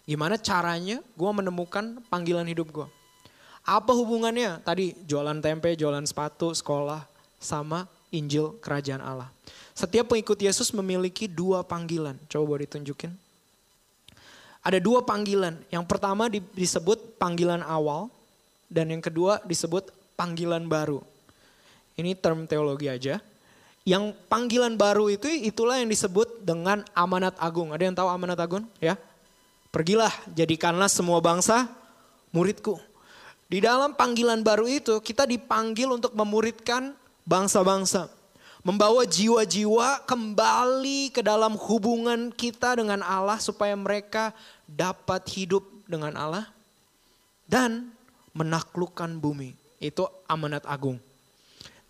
[0.09, 2.89] Gimana caranya gue menemukan panggilan hidup gue?
[3.63, 7.07] Apa hubungannya tadi jualan tempe, jualan sepatu, sekolah,
[7.39, 9.31] sama Injil Kerajaan Allah.
[9.73, 12.19] Setiap pengikut Yesus memiliki dua panggilan.
[12.29, 13.11] Coba boleh ditunjukin.
[14.63, 15.59] Ada dua panggilan.
[15.73, 18.13] Yang pertama disebut panggilan awal
[18.71, 21.03] dan yang kedua disebut panggilan baru.
[21.99, 23.19] Ini term teologi aja.
[23.83, 27.75] Yang panggilan baru itu itulah yang disebut dengan amanat agung.
[27.75, 28.63] Ada yang tahu amanat agung?
[28.79, 28.95] Ya.
[29.75, 31.67] Pergilah, jadikanlah semua bangsa
[32.31, 32.79] muridku.
[33.51, 36.97] Di dalam panggilan baru itu kita dipanggil untuk memuridkan
[37.29, 38.09] bangsa-bangsa.
[38.63, 44.31] Membawa jiwa-jiwa kembali ke dalam hubungan kita dengan Allah supaya mereka
[44.71, 46.47] dapat hidup dengan Allah
[47.51, 47.91] dan
[48.33, 49.53] menaklukkan bumi.
[49.83, 51.03] Itu amanat agung.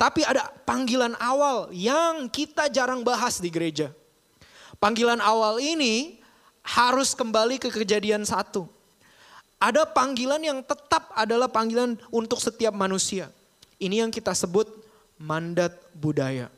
[0.03, 3.95] Tapi ada panggilan awal yang kita jarang bahas di gereja.
[4.83, 6.19] Panggilan awal ini
[6.67, 8.67] harus kembali ke kejadian satu.
[9.62, 13.31] Ada panggilan yang tetap adalah panggilan untuk setiap manusia.
[13.79, 14.67] Ini yang kita sebut
[15.23, 16.51] mandat budaya.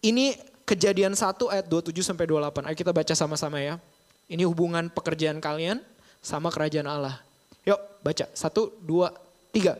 [0.00, 0.32] Ini
[0.64, 2.64] kejadian 1 ayat 27 sampai 28.
[2.64, 3.76] Ayo kita baca sama-sama ya.
[4.24, 5.84] Ini hubungan pekerjaan kalian
[6.24, 7.20] sama kerajaan Allah.
[7.68, 8.24] Yuk baca.
[8.32, 9.12] Satu, dua,
[9.52, 9.76] tiga.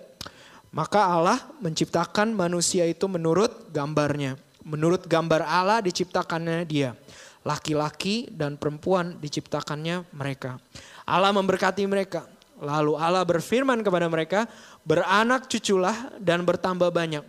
[0.74, 4.34] Maka Allah menciptakan manusia itu menurut gambarnya.
[4.66, 6.98] Menurut gambar Allah diciptakannya dia.
[7.46, 10.58] Laki-laki dan perempuan diciptakannya mereka.
[11.06, 12.26] Allah memberkati mereka.
[12.58, 14.50] Lalu Allah berfirman kepada mereka,
[14.82, 17.22] beranak cuculah dan bertambah banyak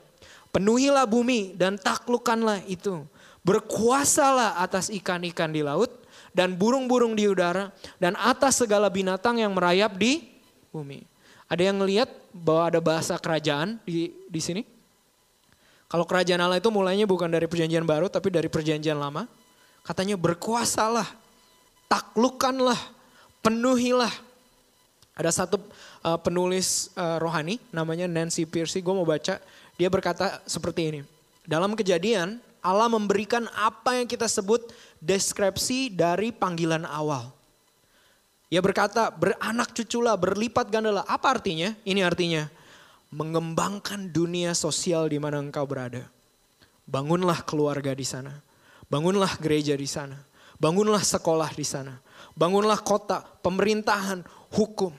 [0.56, 3.04] Penuhilah bumi dan taklukkanlah itu.
[3.44, 5.92] Berkuasalah atas ikan-ikan di laut
[6.32, 10.24] dan burung-burung di udara dan atas segala binatang yang merayap di
[10.72, 11.04] bumi.
[11.56, 14.68] Ada yang ngelihat bahwa ada bahasa kerajaan di di sini?
[15.88, 19.24] Kalau kerajaan Allah itu mulainya bukan dari perjanjian baru tapi dari perjanjian lama.
[19.80, 21.08] Katanya berkuasalah,
[21.88, 22.76] taklukkanlah,
[23.40, 24.12] penuhilah.
[25.16, 25.64] Ada satu
[26.04, 29.40] uh, penulis uh, rohani namanya Nancy Piercy, gue mau baca
[29.80, 31.00] dia berkata seperti ini.
[31.48, 37.35] Dalam kejadian, Allah memberikan apa yang kita sebut deskripsi dari panggilan awal.
[38.54, 41.06] Ia berkata, beranak cuculah, berlipat gandalah.
[41.10, 41.74] Apa artinya?
[41.82, 42.46] Ini artinya,
[43.10, 46.06] mengembangkan dunia sosial di mana engkau berada.
[46.86, 48.32] Bangunlah keluarga di sana.
[48.86, 50.22] Bangunlah gereja di sana.
[50.62, 51.98] Bangunlah sekolah di sana.
[52.38, 54.22] Bangunlah kota, pemerintahan,
[54.54, 54.94] hukum.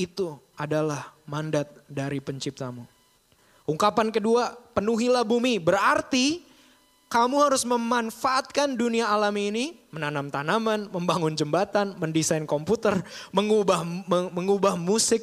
[0.00, 2.88] Itu adalah mandat dari penciptamu.
[3.68, 5.60] Ungkapan kedua, penuhilah bumi.
[5.60, 6.42] Berarti
[7.12, 13.04] kamu harus memanfaatkan dunia alam ini, menanam tanaman, membangun jembatan, mendesain komputer,
[13.36, 13.84] mengubah
[14.32, 15.20] mengubah musik.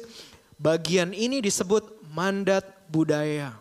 [0.54, 1.82] Bagian ini disebut
[2.14, 3.58] mandat budaya.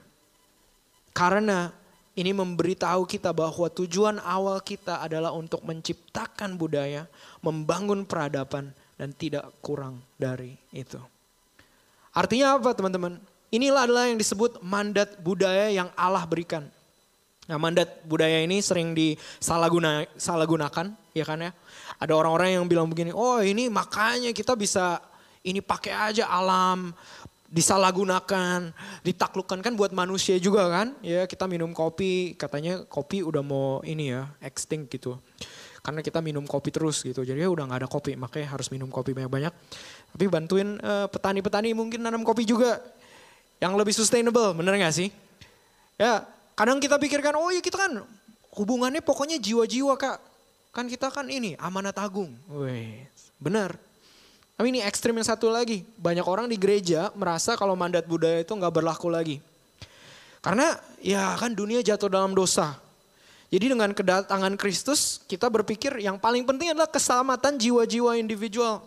[1.10, 1.74] Karena
[2.14, 7.10] ini memberitahu kita bahwa tujuan awal kita adalah untuk menciptakan budaya,
[7.42, 11.02] membangun peradaban, dan tidak kurang dari itu.
[12.14, 13.18] Artinya apa teman-teman?
[13.50, 16.70] Inilah adalah yang disebut mandat budaya yang Allah berikan.
[17.50, 20.86] Nah mandat budaya ini sering disalahgunakan,
[21.18, 21.52] ya kan ya.
[21.98, 25.02] Ada orang-orang yang bilang begini, oh ini makanya kita bisa
[25.42, 26.94] ini pakai aja alam,
[27.50, 28.70] disalahgunakan,
[29.02, 30.94] ditaklukkan kan buat manusia juga kan.
[31.02, 35.18] Ya kita minum kopi, katanya kopi udah mau ini ya, extinct gitu.
[35.82, 38.94] Karena kita minum kopi terus gitu, jadi ya udah gak ada kopi, makanya harus minum
[38.94, 39.50] kopi banyak-banyak.
[40.14, 42.84] Tapi bantuin eh, petani-petani uh, mungkin nanam kopi juga
[43.64, 45.10] yang lebih sustainable, bener gak sih?
[45.96, 46.28] Ya,
[46.60, 48.04] kadang kita pikirkan, oh ya kita kan
[48.52, 50.20] hubungannya pokoknya jiwa-jiwa kak.
[50.76, 52.36] Kan kita kan ini amanat agung.
[52.52, 53.08] Wih,
[53.40, 53.80] benar.
[54.60, 55.88] Tapi ini ekstrim yang satu lagi.
[55.96, 59.40] Banyak orang di gereja merasa kalau mandat budaya itu nggak berlaku lagi.
[60.44, 62.76] Karena ya kan dunia jatuh dalam dosa.
[63.50, 68.84] Jadi dengan kedatangan Kristus kita berpikir yang paling penting adalah keselamatan jiwa-jiwa individual.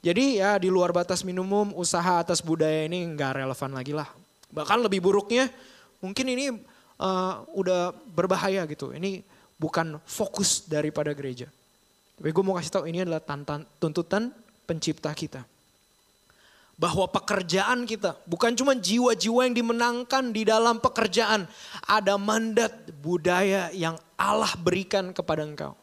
[0.00, 4.08] Jadi ya di luar batas minimum usaha atas budaya ini nggak relevan lagi lah.
[4.50, 5.52] Bahkan lebih buruknya
[6.00, 6.58] mungkin ini
[6.98, 8.92] uh, udah berbahaya gitu.
[8.92, 9.22] Ini
[9.56, 11.50] bukan fokus daripada gereja.
[12.18, 14.34] Tapi gue mau kasih tahu ini adalah tantan, tuntutan
[14.66, 15.46] pencipta kita.
[16.78, 21.46] Bahwa pekerjaan kita bukan cuma jiwa-jiwa yang dimenangkan di dalam pekerjaan.
[21.86, 22.70] Ada mandat
[23.02, 25.74] budaya yang Allah berikan kepada engkau.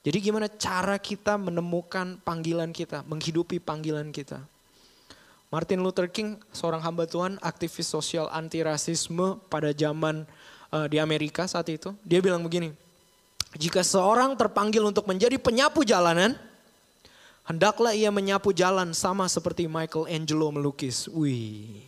[0.00, 4.40] Jadi gimana cara kita menemukan panggilan kita, menghidupi panggilan kita.
[5.50, 10.22] Martin Luther King, seorang hamba Tuhan, aktivis sosial anti rasisme pada zaman
[10.70, 11.90] uh, di Amerika saat itu.
[12.06, 12.70] Dia bilang begini,
[13.58, 16.38] jika seorang terpanggil untuk menjadi penyapu jalanan,
[17.42, 21.10] hendaklah ia menyapu jalan sama seperti Michelangelo melukis.
[21.10, 21.82] Wih.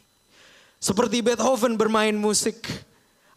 [0.83, 2.67] Seperti Beethoven bermain musik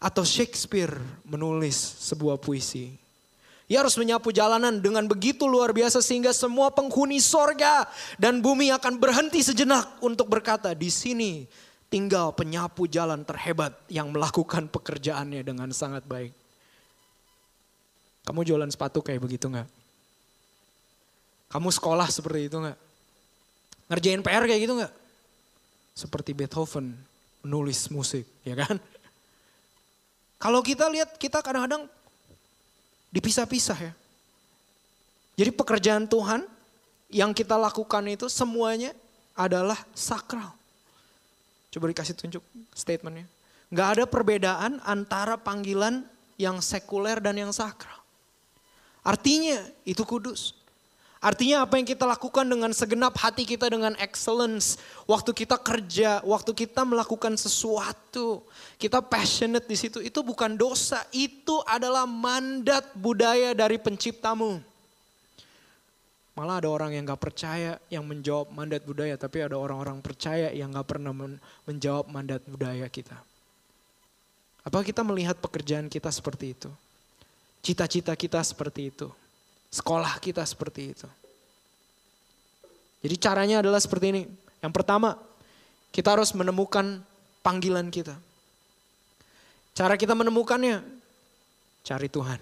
[0.02, 2.98] atau Shakespeare menulis sebuah puisi.
[3.66, 8.94] Ia harus menyapu jalanan dengan begitu luar biasa sehingga semua penghuni sorga dan bumi akan
[9.02, 11.50] berhenti sejenak untuk berkata di sini
[11.90, 16.30] tinggal penyapu jalan terhebat yang melakukan pekerjaannya dengan sangat baik.
[18.22, 19.66] Kamu jualan sepatu kayak begitu nggak?
[21.50, 22.78] Kamu sekolah seperti itu nggak?
[23.90, 24.94] Ngerjain PR kayak gitu nggak?
[25.94, 26.94] Seperti Beethoven
[27.46, 28.78] menulis musik, ya kan?
[30.42, 31.86] Kalau kita lihat kita kadang-kadang
[33.16, 33.92] dipisah-pisah ya.
[35.36, 36.44] Jadi pekerjaan Tuhan
[37.08, 38.92] yang kita lakukan itu semuanya
[39.32, 40.52] adalah sakral.
[41.72, 43.28] Coba dikasih tunjuk statementnya.
[43.72, 46.04] Gak ada perbedaan antara panggilan
[46.40, 48.00] yang sekuler dan yang sakral.
[49.04, 50.56] Artinya itu kudus.
[51.16, 54.76] Artinya apa yang kita lakukan dengan segenap hati kita dengan excellence.
[55.08, 58.44] Waktu kita kerja, waktu kita melakukan sesuatu,
[58.76, 60.04] kita passionate di situ.
[60.04, 64.60] Itu bukan dosa, itu adalah mandat budaya dari penciptamu.
[66.36, 70.68] Malah ada orang yang gak percaya yang menjawab mandat budaya, tapi ada orang-orang percaya yang
[70.76, 71.16] gak pernah
[71.64, 73.16] menjawab mandat budaya kita.
[74.60, 76.68] Apa kita melihat pekerjaan kita seperti itu?
[77.64, 79.08] Cita-cita kita seperti itu.
[79.70, 81.08] Sekolah kita seperti itu.
[83.06, 84.22] Jadi caranya adalah seperti ini.
[84.64, 85.14] Yang pertama,
[85.94, 86.98] kita harus menemukan
[87.44, 88.18] panggilan kita.
[89.76, 90.80] Cara kita menemukannya,
[91.84, 92.40] cari Tuhan.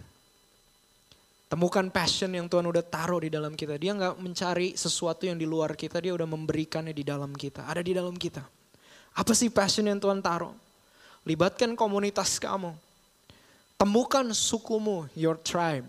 [1.50, 3.76] Temukan passion yang Tuhan udah taruh di dalam kita.
[3.76, 7.68] Dia nggak mencari sesuatu yang di luar kita, dia udah memberikannya di dalam kita.
[7.68, 8.42] Ada di dalam kita.
[9.14, 10.50] Apa sih passion yang Tuhan taruh?
[11.22, 12.74] Libatkan komunitas kamu.
[13.78, 15.86] Temukan sukumu, your tribe.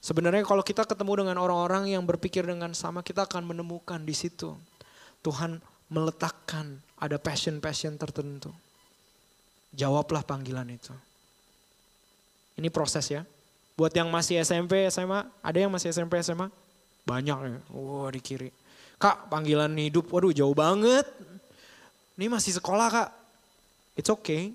[0.00, 4.56] Sebenarnya kalau kita ketemu dengan orang-orang yang berpikir dengan sama, kita akan menemukan di situ.
[5.20, 5.60] Tuhan
[5.92, 8.48] meletakkan ada passion-passion tertentu.
[9.76, 10.96] Jawablah panggilan itu.
[12.56, 13.28] Ini proses ya.
[13.76, 16.48] Buat yang masih SMP, SMA, ada yang masih SMP, SMA?
[17.04, 17.60] Banyak ya.
[17.76, 18.48] Wah di kiri.
[19.00, 21.04] Kak panggilan hidup, waduh jauh banget.
[22.16, 23.10] Ini masih sekolah kak.
[23.96, 24.52] It's okay.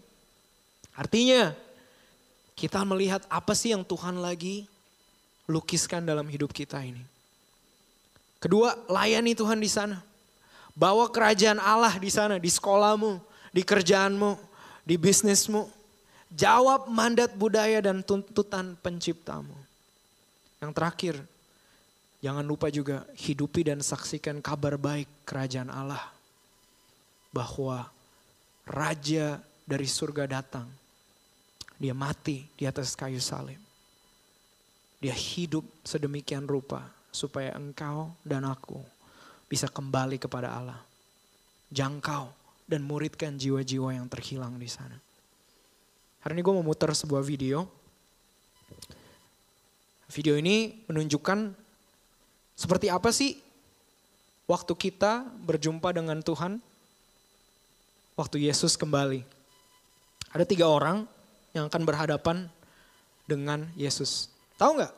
[0.93, 1.54] Artinya
[2.54, 4.70] kita melihat apa sih yang Tuhan lagi
[5.46, 7.02] lukiskan dalam hidup kita ini.
[8.41, 10.02] Kedua, layani Tuhan di sana.
[10.76, 13.18] Bawa kerajaan Allah di sana, di sekolahmu,
[13.50, 14.38] di kerjaanmu,
[14.84, 15.66] di bisnismu.
[16.36, 19.56] Jawab mandat budaya dan tuntutan penciptamu.
[20.60, 21.16] Yang terakhir,
[22.20, 26.04] jangan lupa juga hidupi dan saksikan kabar baik kerajaan Allah.
[27.32, 27.88] Bahwa
[28.66, 30.70] Raja dari surga datang.
[31.82, 33.64] Dia mati di atas kayu salib.
[35.06, 36.82] Dia hidup sedemikian rupa
[37.14, 38.82] supaya engkau dan aku
[39.45, 40.82] bisa kembali kepada Allah.
[41.70, 42.34] Jangkau
[42.66, 44.97] dan muridkan jiwa-jiwa yang terhilang di sana.
[46.26, 47.70] Hari ini gue mau muter sebuah video.
[50.10, 51.53] Video ini menunjukkan
[52.58, 53.38] seperti apa sih
[54.49, 56.58] waktu kita berjumpa dengan Tuhan
[58.18, 59.22] waktu Yesus kembali.
[60.34, 61.06] Ada tiga orang
[61.53, 62.49] yang akan berhadapan
[63.30, 64.34] dengan Yesus.
[64.56, 64.93] Tahu nggak?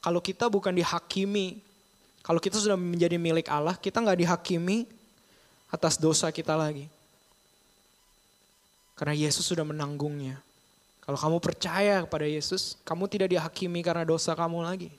[0.00, 1.60] Kalau kita bukan dihakimi,
[2.24, 4.88] kalau kita sudah menjadi milik Allah, kita nggak dihakimi
[5.72, 6.88] atas dosa kita lagi.
[8.96, 10.36] Karena Yesus sudah menanggungnya.
[11.00, 14.92] Kalau kamu percaya kepada Yesus, kamu tidak dihakimi karena dosa kamu lagi.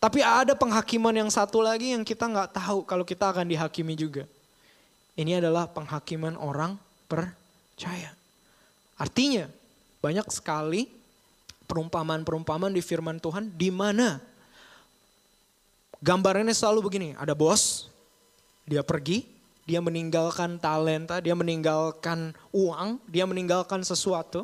[0.00, 4.24] Tapi ada penghakiman yang satu lagi yang kita nggak tahu kalau kita akan dihakimi juga.
[5.12, 8.16] Ini adalah penghakiman orang percaya.
[8.96, 9.44] Artinya
[10.00, 10.88] banyak sekali
[11.70, 14.18] perumpamaan-perumpamaan di firman Tuhan di mana
[16.02, 17.86] gambarannya selalu begini, ada bos,
[18.66, 19.22] dia pergi,
[19.68, 24.42] dia meninggalkan talenta, dia meninggalkan uang, dia meninggalkan sesuatu.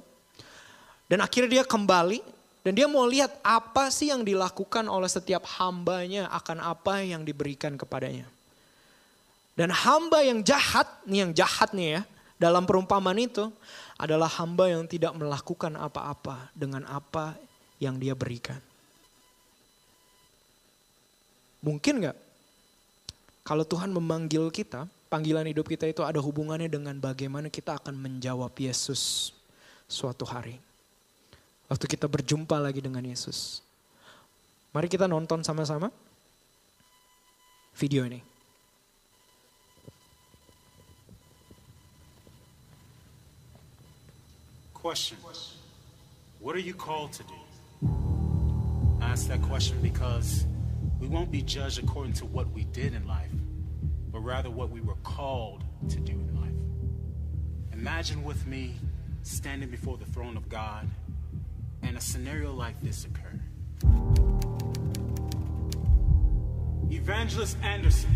[1.11, 2.23] Dan akhirnya dia kembali
[2.67, 7.79] dan dia mau lihat apa sih yang dilakukan oleh setiap hambanya akan apa yang diberikan
[7.79, 8.27] kepadanya.
[9.57, 12.03] Dan hamba yang jahat, nih yang jahat nih ya,
[12.37, 13.49] dalam perumpamaan itu
[13.97, 17.33] adalah hamba yang tidak melakukan apa-apa dengan apa
[17.81, 18.61] yang dia berikan.
[21.65, 22.17] Mungkin nggak
[23.47, 28.51] kalau Tuhan memanggil kita, panggilan hidup kita itu ada hubungannya dengan bagaimana kita akan menjawab
[28.59, 29.31] Yesus
[29.87, 30.59] suatu hari.
[31.71, 33.63] Waktu kita berjumpa lagi dengan Yesus.
[34.75, 35.95] Mari kita nonton sama-sama
[37.79, 38.36] video ini.
[44.87, 45.19] Question
[46.39, 47.89] What are you called to do?
[49.01, 50.47] I ask that question because
[51.01, 53.33] we won't be judged according to what we did in life,
[54.13, 57.73] but rather what we were called to do in life.
[57.73, 58.77] Imagine with me
[59.25, 60.89] standing before the throne of God
[61.83, 63.41] and a scenario like this occur.
[66.93, 68.15] Evangelist Anderson,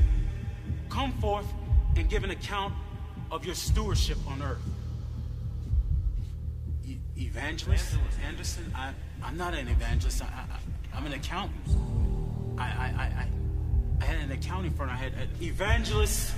[0.88, 1.52] come forth
[1.96, 2.72] and give an account
[3.32, 4.62] of your stewardship on earth.
[7.20, 7.96] Evangelist
[8.26, 8.92] Anderson, I,
[9.22, 10.22] I'm not an evangelist.
[10.22, 10.46] I, I,
[10.96, 11.68] I'm an accountant.
[12.58, 13.26] I, I, I,
[14.00, 14.88] I, had an accounting firm.
[14.88, 16.32] I had uh, Evangelist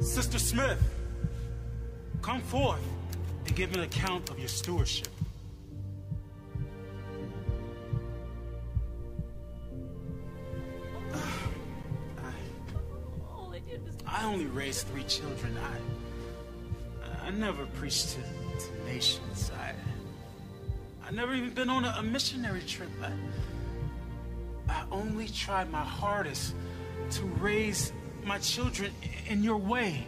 [0.00, 0.82] Sister Smith,
[2.20, 2.82] come forth
[3.46, 5.09] and give an account of your stewardship.
[14.60, 15.56] Raised three children.
[15.56, 19.50] I, I never preached to, to nations.
[19.58, 19.72] I,
[21.08, 22.90] I never even been on a, a missionary trip.
[23.02, 23.10] I,
[24.70, 26.54] I only tried my hardest
[27.12, 28.92] to raise my children
[29.26, 30.06] in your way.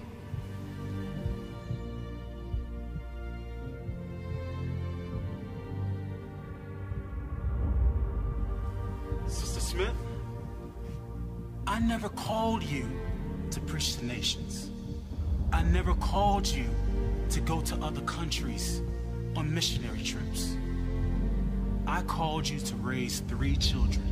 [22.02, 24.02] I called you to raise three children.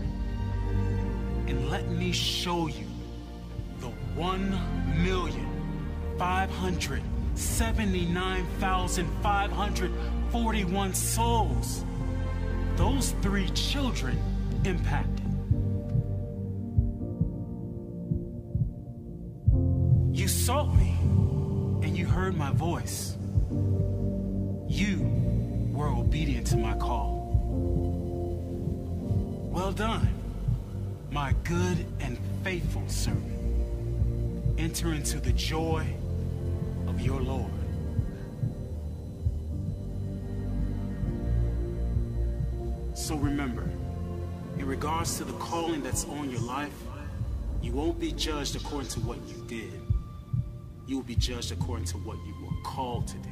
[1.48, 2.86] And let me show you
[3.80, 4.50] the one
[5.02, 5.48] million
[6.16, 7.02] five hundred
[7.34, 9.90] seventy-nine thousand five hundred
[10.30, 11.84] forty-one souls
[12.76, 14.22] those three children
[14.64, 15.19] impacted.
[34.80, 35.86] Enter into the joy
[36.86, 37.52] of your Lord.
[42.94, 43.68] So remember,
[44.56, 46.72] in regards to the calling that's on your life,
[47.60, 49.82] you won't be judged according to what you did.
[50.86, 53.29] You will be judged according to what you were called to do.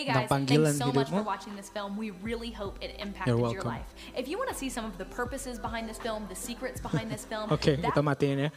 [0.00, 1.92] Hey guys, panggilan thanks so much for watching this film.
[2.00, 3.84] We really hope it impacted your life.
[4.16, 7.12] If you want to see some of the purposes behind this film, the secrets behind
[7.12, 8.50] this film, Oke, that kita matiin ya.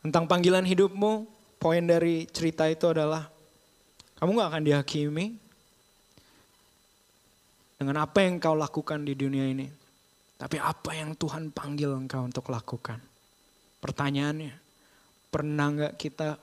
[0.00, 1.28] Tentang panggilan hidupmu,
[1.60, 3.28] poin dari cerita itu adalah
[4.16, 5.36] kamu gak akan dihakimi
[7.76, 9.68] dengan apa yang kau lakukan di dunia ini.
[10.40, 12.96] Tapi apa yang Tuhan panggil engkau untuk lakukan.
[13.84, 14.56] Pertanyaannya,
[15.28, 16.40] pernah gak kita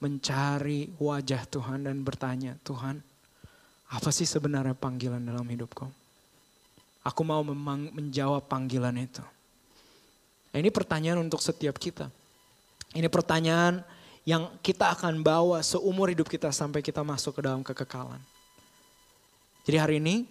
[0.00, 3.04] mencari wajah Tuhan dan bertanya, Tuhan
[3.90, 5.86] apa sih sebenarnya panggilan dalam hidupku?
[7.04, 9.24] Aku mau memang menjawab panggilan itu.
[10.50, 12.10] Ini pertanyaan untuk setiap kita.
[12.90, 13.86] Ini pertanyaan
[14.28, 18.20] yang kita akan bawa seumur hidup kita sampai kita masuk ke dalam kekekalan.
[19.64, 20.26] Jadi hari ini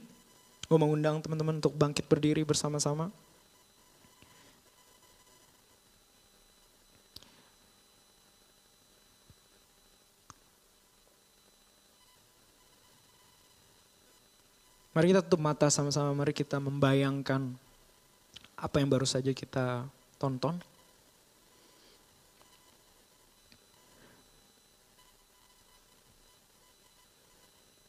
[0.70, 3.10] gue mengundang teman-teman untuk bangkit berdiri bersama-sama.
[15.00, 17.56] Mari kita tutup mata sama-sama, mari kita membayangkan
[18.60, 19.88] apa yang baru saja kita
[20.20, 20.60] tonton.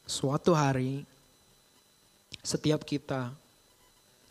[0.07, 1.03] Suatu hari,
[2.39, 3.35] setiap kita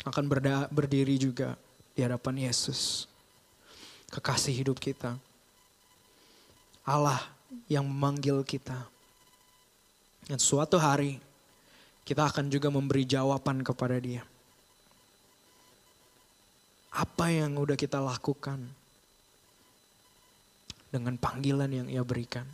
[0.09, 1.61] akan berda- berdiri juga
[1.93, 3.05] di hadapan Yesus.
[4.09, 5.21] Kekasih hidup kita.
[6.89, 7.29] Allah
[7.69, 8.89] yang memanggil kita.
[10.25, 11.21] Dan suatu hari,
[12.05, 14.25] kita akan juga memberi jawaban kepada dia.
[16.91, 18.59] Apa yang udah kita lakukan
[20.91, 22.45] dengan panggilan yang ia berikan.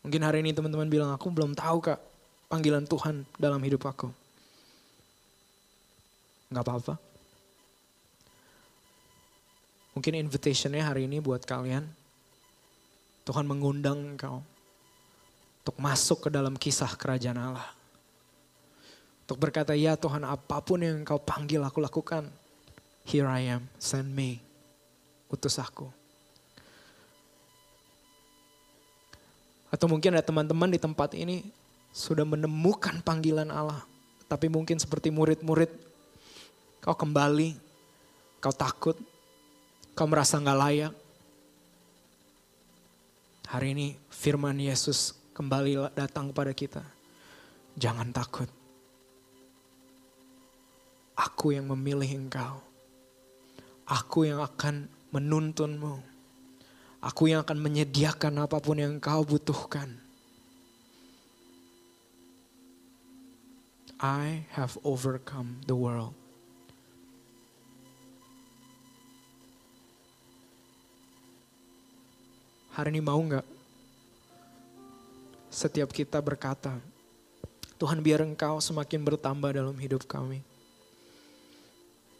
[0.00, 2.00] Mungkin hari ini teman-teman bilang, aku belum tahu kak
[2.48, 4.08] panggilan Tuhan dalam hidup aku.
[6.50, 6.94] Gak apa-apa.
[9.92, 11.84] Mungkin invitationnya hari ini buat kalian.
[13.28, 14.40] Tuhan mengundang engkau
[15.60, 17.68] untuk masuk ke dalam kisah kerajaan Allah.
[19.30, 22.26] Untuk berkata, ya Tuhan apa pun yang engkau panggil aku lakukan.
[23.06, 24.42] Here I am, send me.
[25.30, 25.86] Utus aku.
[29.70, 31.46] Atau mungkin ada teman-teman di tempat ini
[31.94, 33.86] sudah menemukan panggilan Allah.
[34.26, 35.78] Tapi mungkin seperti murid-murid,
[36.82, 37.54] kau kembali,
[38.42, 38.98] kau takut,
[39.94, 40.94] kau merasa nggak layak.
[43.46, 46.82] Hari ini firman Yesus kembali datang kepada kita.
[47.78, 48.59] Jangan takut.
[51.20, 52.64] Aku yang memilih engkau.
[53.84, 56.00] Aku yang akan menuntunmu.
[57.04, 60.00] Aku yang akan menyediakan apa pun yang engkau butuhkan.
[64.00, 66.16] I have overcome the world.
[72.72, 73.44] Hari ini mau nggak
[75.52, 76.80] setiap kita berkata,
[77.76, 80.49] Tuhan biar engkau semakin bertambah dalam hidup kami.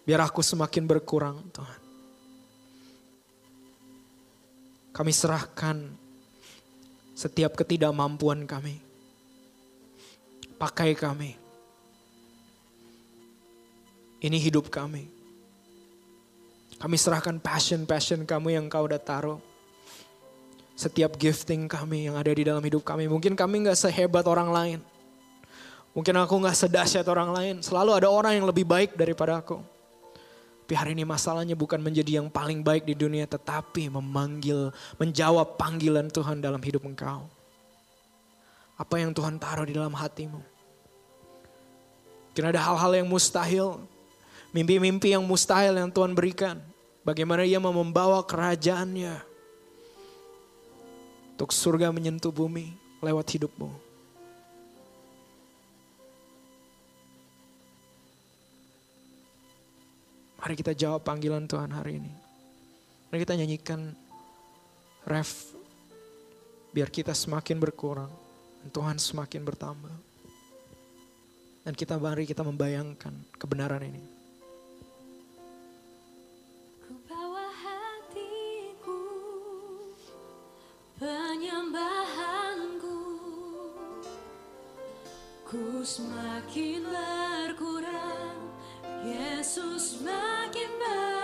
[0.05, 1.81] Biar aku semakin berkurang Tuhan.
[4.91, 5.77] Kami serahkan
[7.15, 8.81] setiap ketidakmampuan kami.
[10.61, 11.37] Pakai kami.
[14.21, 15.09] Ini hidup kami.
[16.81, 19.41] Kami serahkan passion-passion kamu yang kau udah taruh.
[20.77, 23.05] Setiap gifting kami yang ada di dalam hidup kami.
[23.05, 24.81] Mungkin kami gak sehebat orang lain.
[25.93, 27.55] Mungkin aku gak sedahsyat orang lain.
[27.61, 29.61] Selalu ada orang yang lebih baik daripada aku.
[30.71, 33.27] Tapi hari ini masalahnya bukan menjadi yang paling baik di dunia.
[33.27, 34.71] Tetapi memanggil,
[35.03, 37.27] menjawab panggilan Tuhan dalam hidup engkau.
[38.79, 40.39] Apa yang Tuhan taruh di dalam hatimu.
[42.31, 43.83] Mungkin ada hal-hal yang mustahil.
[44.55, 46.63] Mimpi-mimpi yang mustahil yang Tuhan berikan.
[47.03, 49.27] Bagaimana ia mau membawa kerajaannya.
[51.35, 53.90] Untuk surga menyentuh bumi lewat hidupmu.
[60.41, 62.09] Mari kita jawab panggilan Tuhan hari ini.
[63.13, 63.93] Mari kita nyanyikan
[65.05, 65.53] ref
[66.73, 68.09] biar kita semakin berkurang
[68.65, 69.93] dan Tuhan semakin bertambah.
[71.61, 74.01] Dan kita mari kita membayangkan kebenaran ini.
[76.89, 76.97] Ku
[80.97, 82.97] penyembahanku,
[85.45, 88.20] ku semakin berkurang,
[89.01, 91.20] Yesus makin bertambah.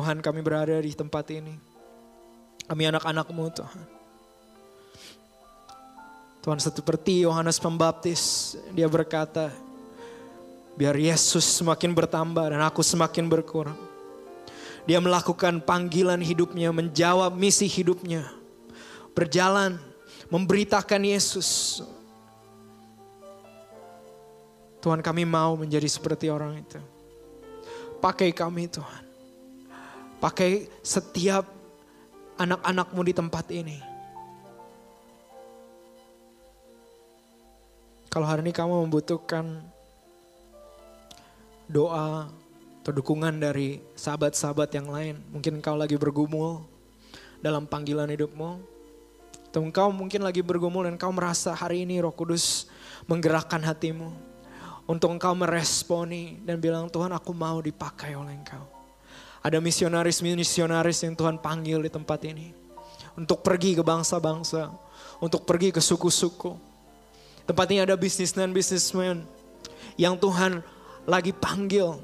[0.00, 1.60] Tuhan kami berada di tempat ini
[2.64, 3.84] kami anak-anakmu Tuhan
[6.40, 9.52] Tuhan seperti Yohanes Pembaptis dia berkata
[10.72, 13.76] biar Yesus semakin bertambah dan aku semakin berkurang
[14.88, 18.24] dia melakukan panggilan hidupnya menjawab misi hidupnya
[19.12, 19.76] berjalan
[20.32, 21.84] memberitakan Yesus
[24.80, 26.80] Tuhan kami mau menjadi seperti orang itu.
[28.00, 29.09] Pakai kami Tuhan.
[30.20, 31.48] Pakai setiap
[32.36, 33.78] anak-anakmu di tempat ini.
[38.10, 39.64] Kalau hari ini kamu membutuhkan
[41.70, 42.28] doa
[42.80, 45.16] atau dukungan dari sahabat-sahabat yang lain.
[45.30, 46.64] Mungkin kau lagi bergumul
[47.38, 48.60] dalam panggilan hidupmu.
[49.50, 52.70] Atau engkau mungkin lagi bergumul dan kau merasa hari ini roh kudus
[53.10, 54.10] menggerakkan hatimu
[54.86, 58.79] untuk engkau meresponi dan bilang Tuhan aku mau dipakai oleh engkau.
[59.40, 62.52] Ada misionaris-misionaris yang Tuhan panggil di tempat ini.
[63.16, 64.68] Untuk pergi ke bangsa-bangsa.
[65.20, 66.56] Untuk pergi ke suku-suku.
[67.48, 69.24] Tempat ini ada bisnismen-bisnismen
[69.98, 70.62] yang Tuhan
[71.08, 71.98] lagi panggil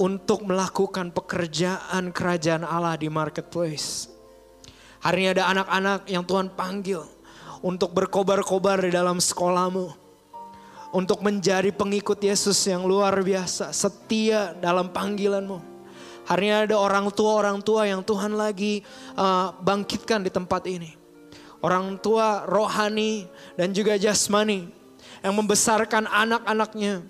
[0.00, 4.08] untuk melakukan pekerjaan kerajaan Allah di marketplace.
[5.04, 7.04] Hari ini ada anak-anak yang Tuhan panggil
[7.60, 9.92] untuk berkobar-kobar di dalam sekolahmu
[10.94, 15.73] untuk menjadi pengikut Yesus yang luar biasa, setia dalam panggilanmu.
[16.24, 18.80] Hari ini ada orang tua-orang tua yang Tuhan lagi
[19.12, 20.96] uh, bangkitkan di tempat ini.
[21.60, 24.68] Orang tua rohani dan juga jasmani
[25.20, 27.04] yang membesarkan anak-anaknya.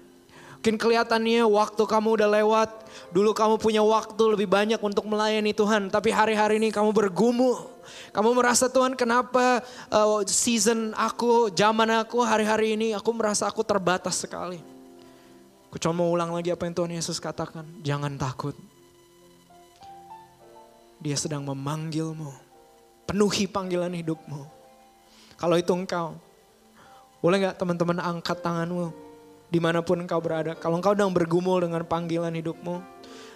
[0.58, 2.70] Mungkin kelihatannya waktu kamu udah lewat,
[3.12, 5.92] dulu kamu punya waktu lebih banyak untuk melayani Tuhan.
[5.92, 7.70] Tapi hari-hari ini kamu bergumul.
[8.16, 9.62] Kamu merasa Tuhan kenapa
[9.92, 14.58] uh, season aku, zaman aku hari-hari ini aku merasa aku terbatas sekali.
[15.68, 17.66] Aku cuma mau ulang lagi apa yang Tuhan Yesus katakan.
[17.84, 18.56] Jangan takut.
[21.04, 22.32] Dia sedang memanggilmu.
[23.04, 24.48] Penuhi panggilan hidupmu.
[25.36, 26.16] Kalau itu engkau.
[27.20, 28.88] Boleh gak teman-teman angkat tanganmu.
[29.52, 30.56] Di mana pun engkau berada.
[30.56, 32.80] Kalau engkau sedang bergumul dengan panggilan hidupmu.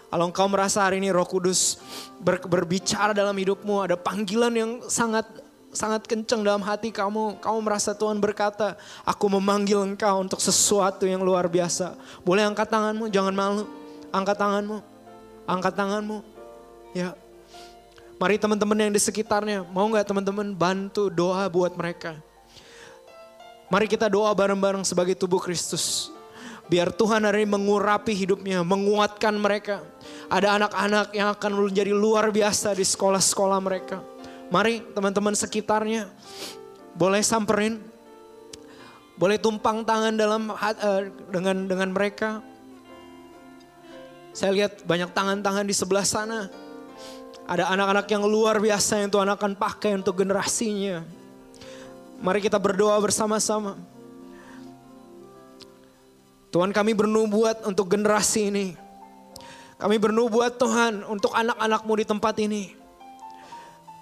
[0.08, 1.76] Kalau engkau merasa hari ini roh kudus
[2.16, 3.84] ber- berbicara dalam hidupmu.
[3.84, 5.28] Ada panggilan yang sangat
[5.68, 7.44] sangat kencang dalam hati kamu.
[7.44, 11.92] Kamu merasa Tuhan berkata, aku memanggil engkau untuk sesuatu yang luar biasa.
[12.24, 13.64] Boleh angkat tanganmu, jangan malu.
[14.08, 14.80] Angkat tanganmu,
[15.44, 16.18] angkat tanganmu.
[16.96, 17.12] Ya,
[18.18, 22.18] Mari teman-teman yang di sekitarnya, mau nggak teman-teman bantu doa buat mereka?
[23.70, 26.10] Mari kita doa bareng-bareng sebagai tubuh Kristus.
[26.66, 29.86] Biar Tuhan hari ini mengurapi hidupnya, menguatkan mereka.
[30.26, 34.02] Ada anak-anak yang akan menjadi luar biasa di sekolah-sekolah mereka.
[34.50, 36.10] Mari teman-teman sekitarnya,
[36.98, 37.78] boleh samperin,
[39.14, 42.42] boleh tumpang tangan dalam eh, dengan dengan mereka.
[44.34, 46.67] Saya lihat banyak tangan-tangan di sebelah sana.
[47.48, 51.00] Ada anak-anak yang luar biasa yang Tuhan akan pakai untuk generasinya.
[52.20, 53.80] Mari kita berdoa bersama-sama.
[56.52, 58.76] Tuhan kami bernubuat untuk generasi ini.
[59.80, 62.76] Kami bernubuat Tuhan untuk anak-anakmu di tempat ini.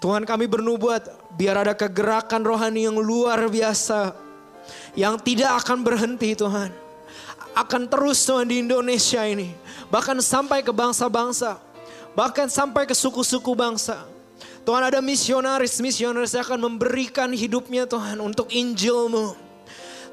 [0.03, 4.11] Tuhan kami bernubuat biar ada kegerakan rohani yang luar biasa.
[4.91, 6.73] Yang tidak akan berhenti Tuhan.
[7.55, 9.55] Akan terus Tuhan di Indonesia ini.
[9.87, 11.66] Bahkan sampai ke bangsa-bangsa.
[12.17, 14.09] Bahkan sampai ke suku-suku bangsa.
[14.65, 19.37] Tuhan ada misionaris, misionaris akan memberikan hidupnya Tuhan untuk Injilmu.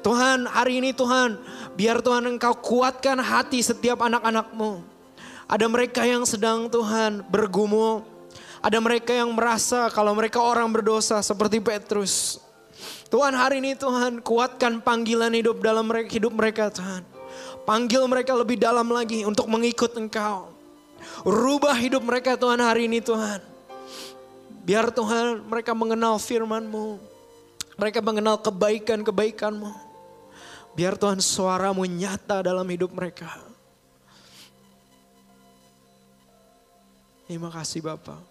[0.05, 1.33] Tuhan hari ini Tuhan
[1.73, 4.85] biar Tuhan engkau kuatkan hati setiap anak-anakmu.
[5.49, 8.05] Ada mereka yang sedang Tuhan bergumul.
[8.61, 12.37] Ada mereka yang merasa kalau mereka orang berdosa seperti Petrus.
[13.09, 17.01] Tuhan hari ini Tuhan kuatkan panggilan hidup dalam hidup mereka Tuhan.
[17.65, 20.54] Panggil mereka lebih dalam lagi untuk mengikut engkau.
[21.25, 23.41] Rubah hidup mereka Tuhan hari ini Tuhan.
[24.65, 26.97] Biar Tuhan mereka mengenal firman-Mu.
[27.75, 29.71] Mereka mengenal kebaikan-kebaikan-Mu.
[30.75, 33.31] Biar Tuhan suaramu nyata dalam hidup mereka.
[37.25, 38.21] Terima kasih Bapak.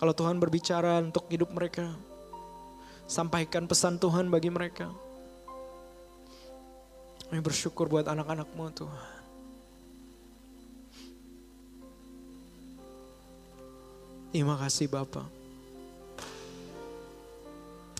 [0.00, 1.92] Kalau Tuhan berbicara untuk hidup mereka,
[3.04, 4.88] sampaikan pesan Tuhan bagi mereka.
[7.30, 9.10] Kami bersyukur buat anak-anakmu Tuhan.
[14.34, 15.30] Terima kasih Bapak.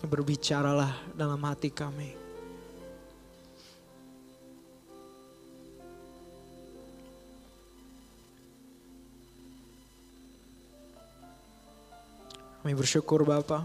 [0.03, 2.11] Berbicaralah dalam hati kami.
[12.59, 13.63] Kami bersyukur Bapak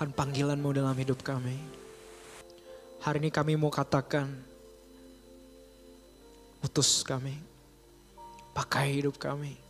[0.00, 1.83] akan panggilanmu dalam hidup kami.
[3.04, 4.32] Hari ini kami mau katakan,
[6.64, 7.36] utus kami,
[8.56, 9.60] pakai hidup kami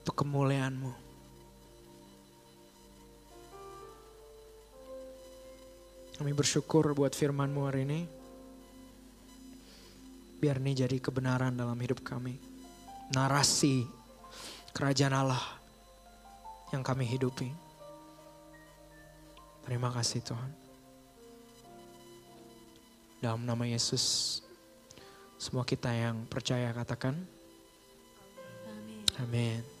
[0.00, 0.88] untuk kemuliaanmu.
[6.16, 8.00] Kami bersyukur buat firmanmu hari ini.
[10.40, 12.40] Biar ini jadi kebenaran dalam hidup kami.
[13.12, 13.84] Narasi
[14.72, 15.44] kerajaan Allah
[16.72, 17.52] yang kami hidupi.
[19.68, 20.65] Terima kasih Tuhan.
[23.20, 24.38] Dalam nama Yesus,
[25.40, 27.16] semua kita yang percaya katakan,
[28.68, 29.04] Amin.
[29.20, 29.75] amin.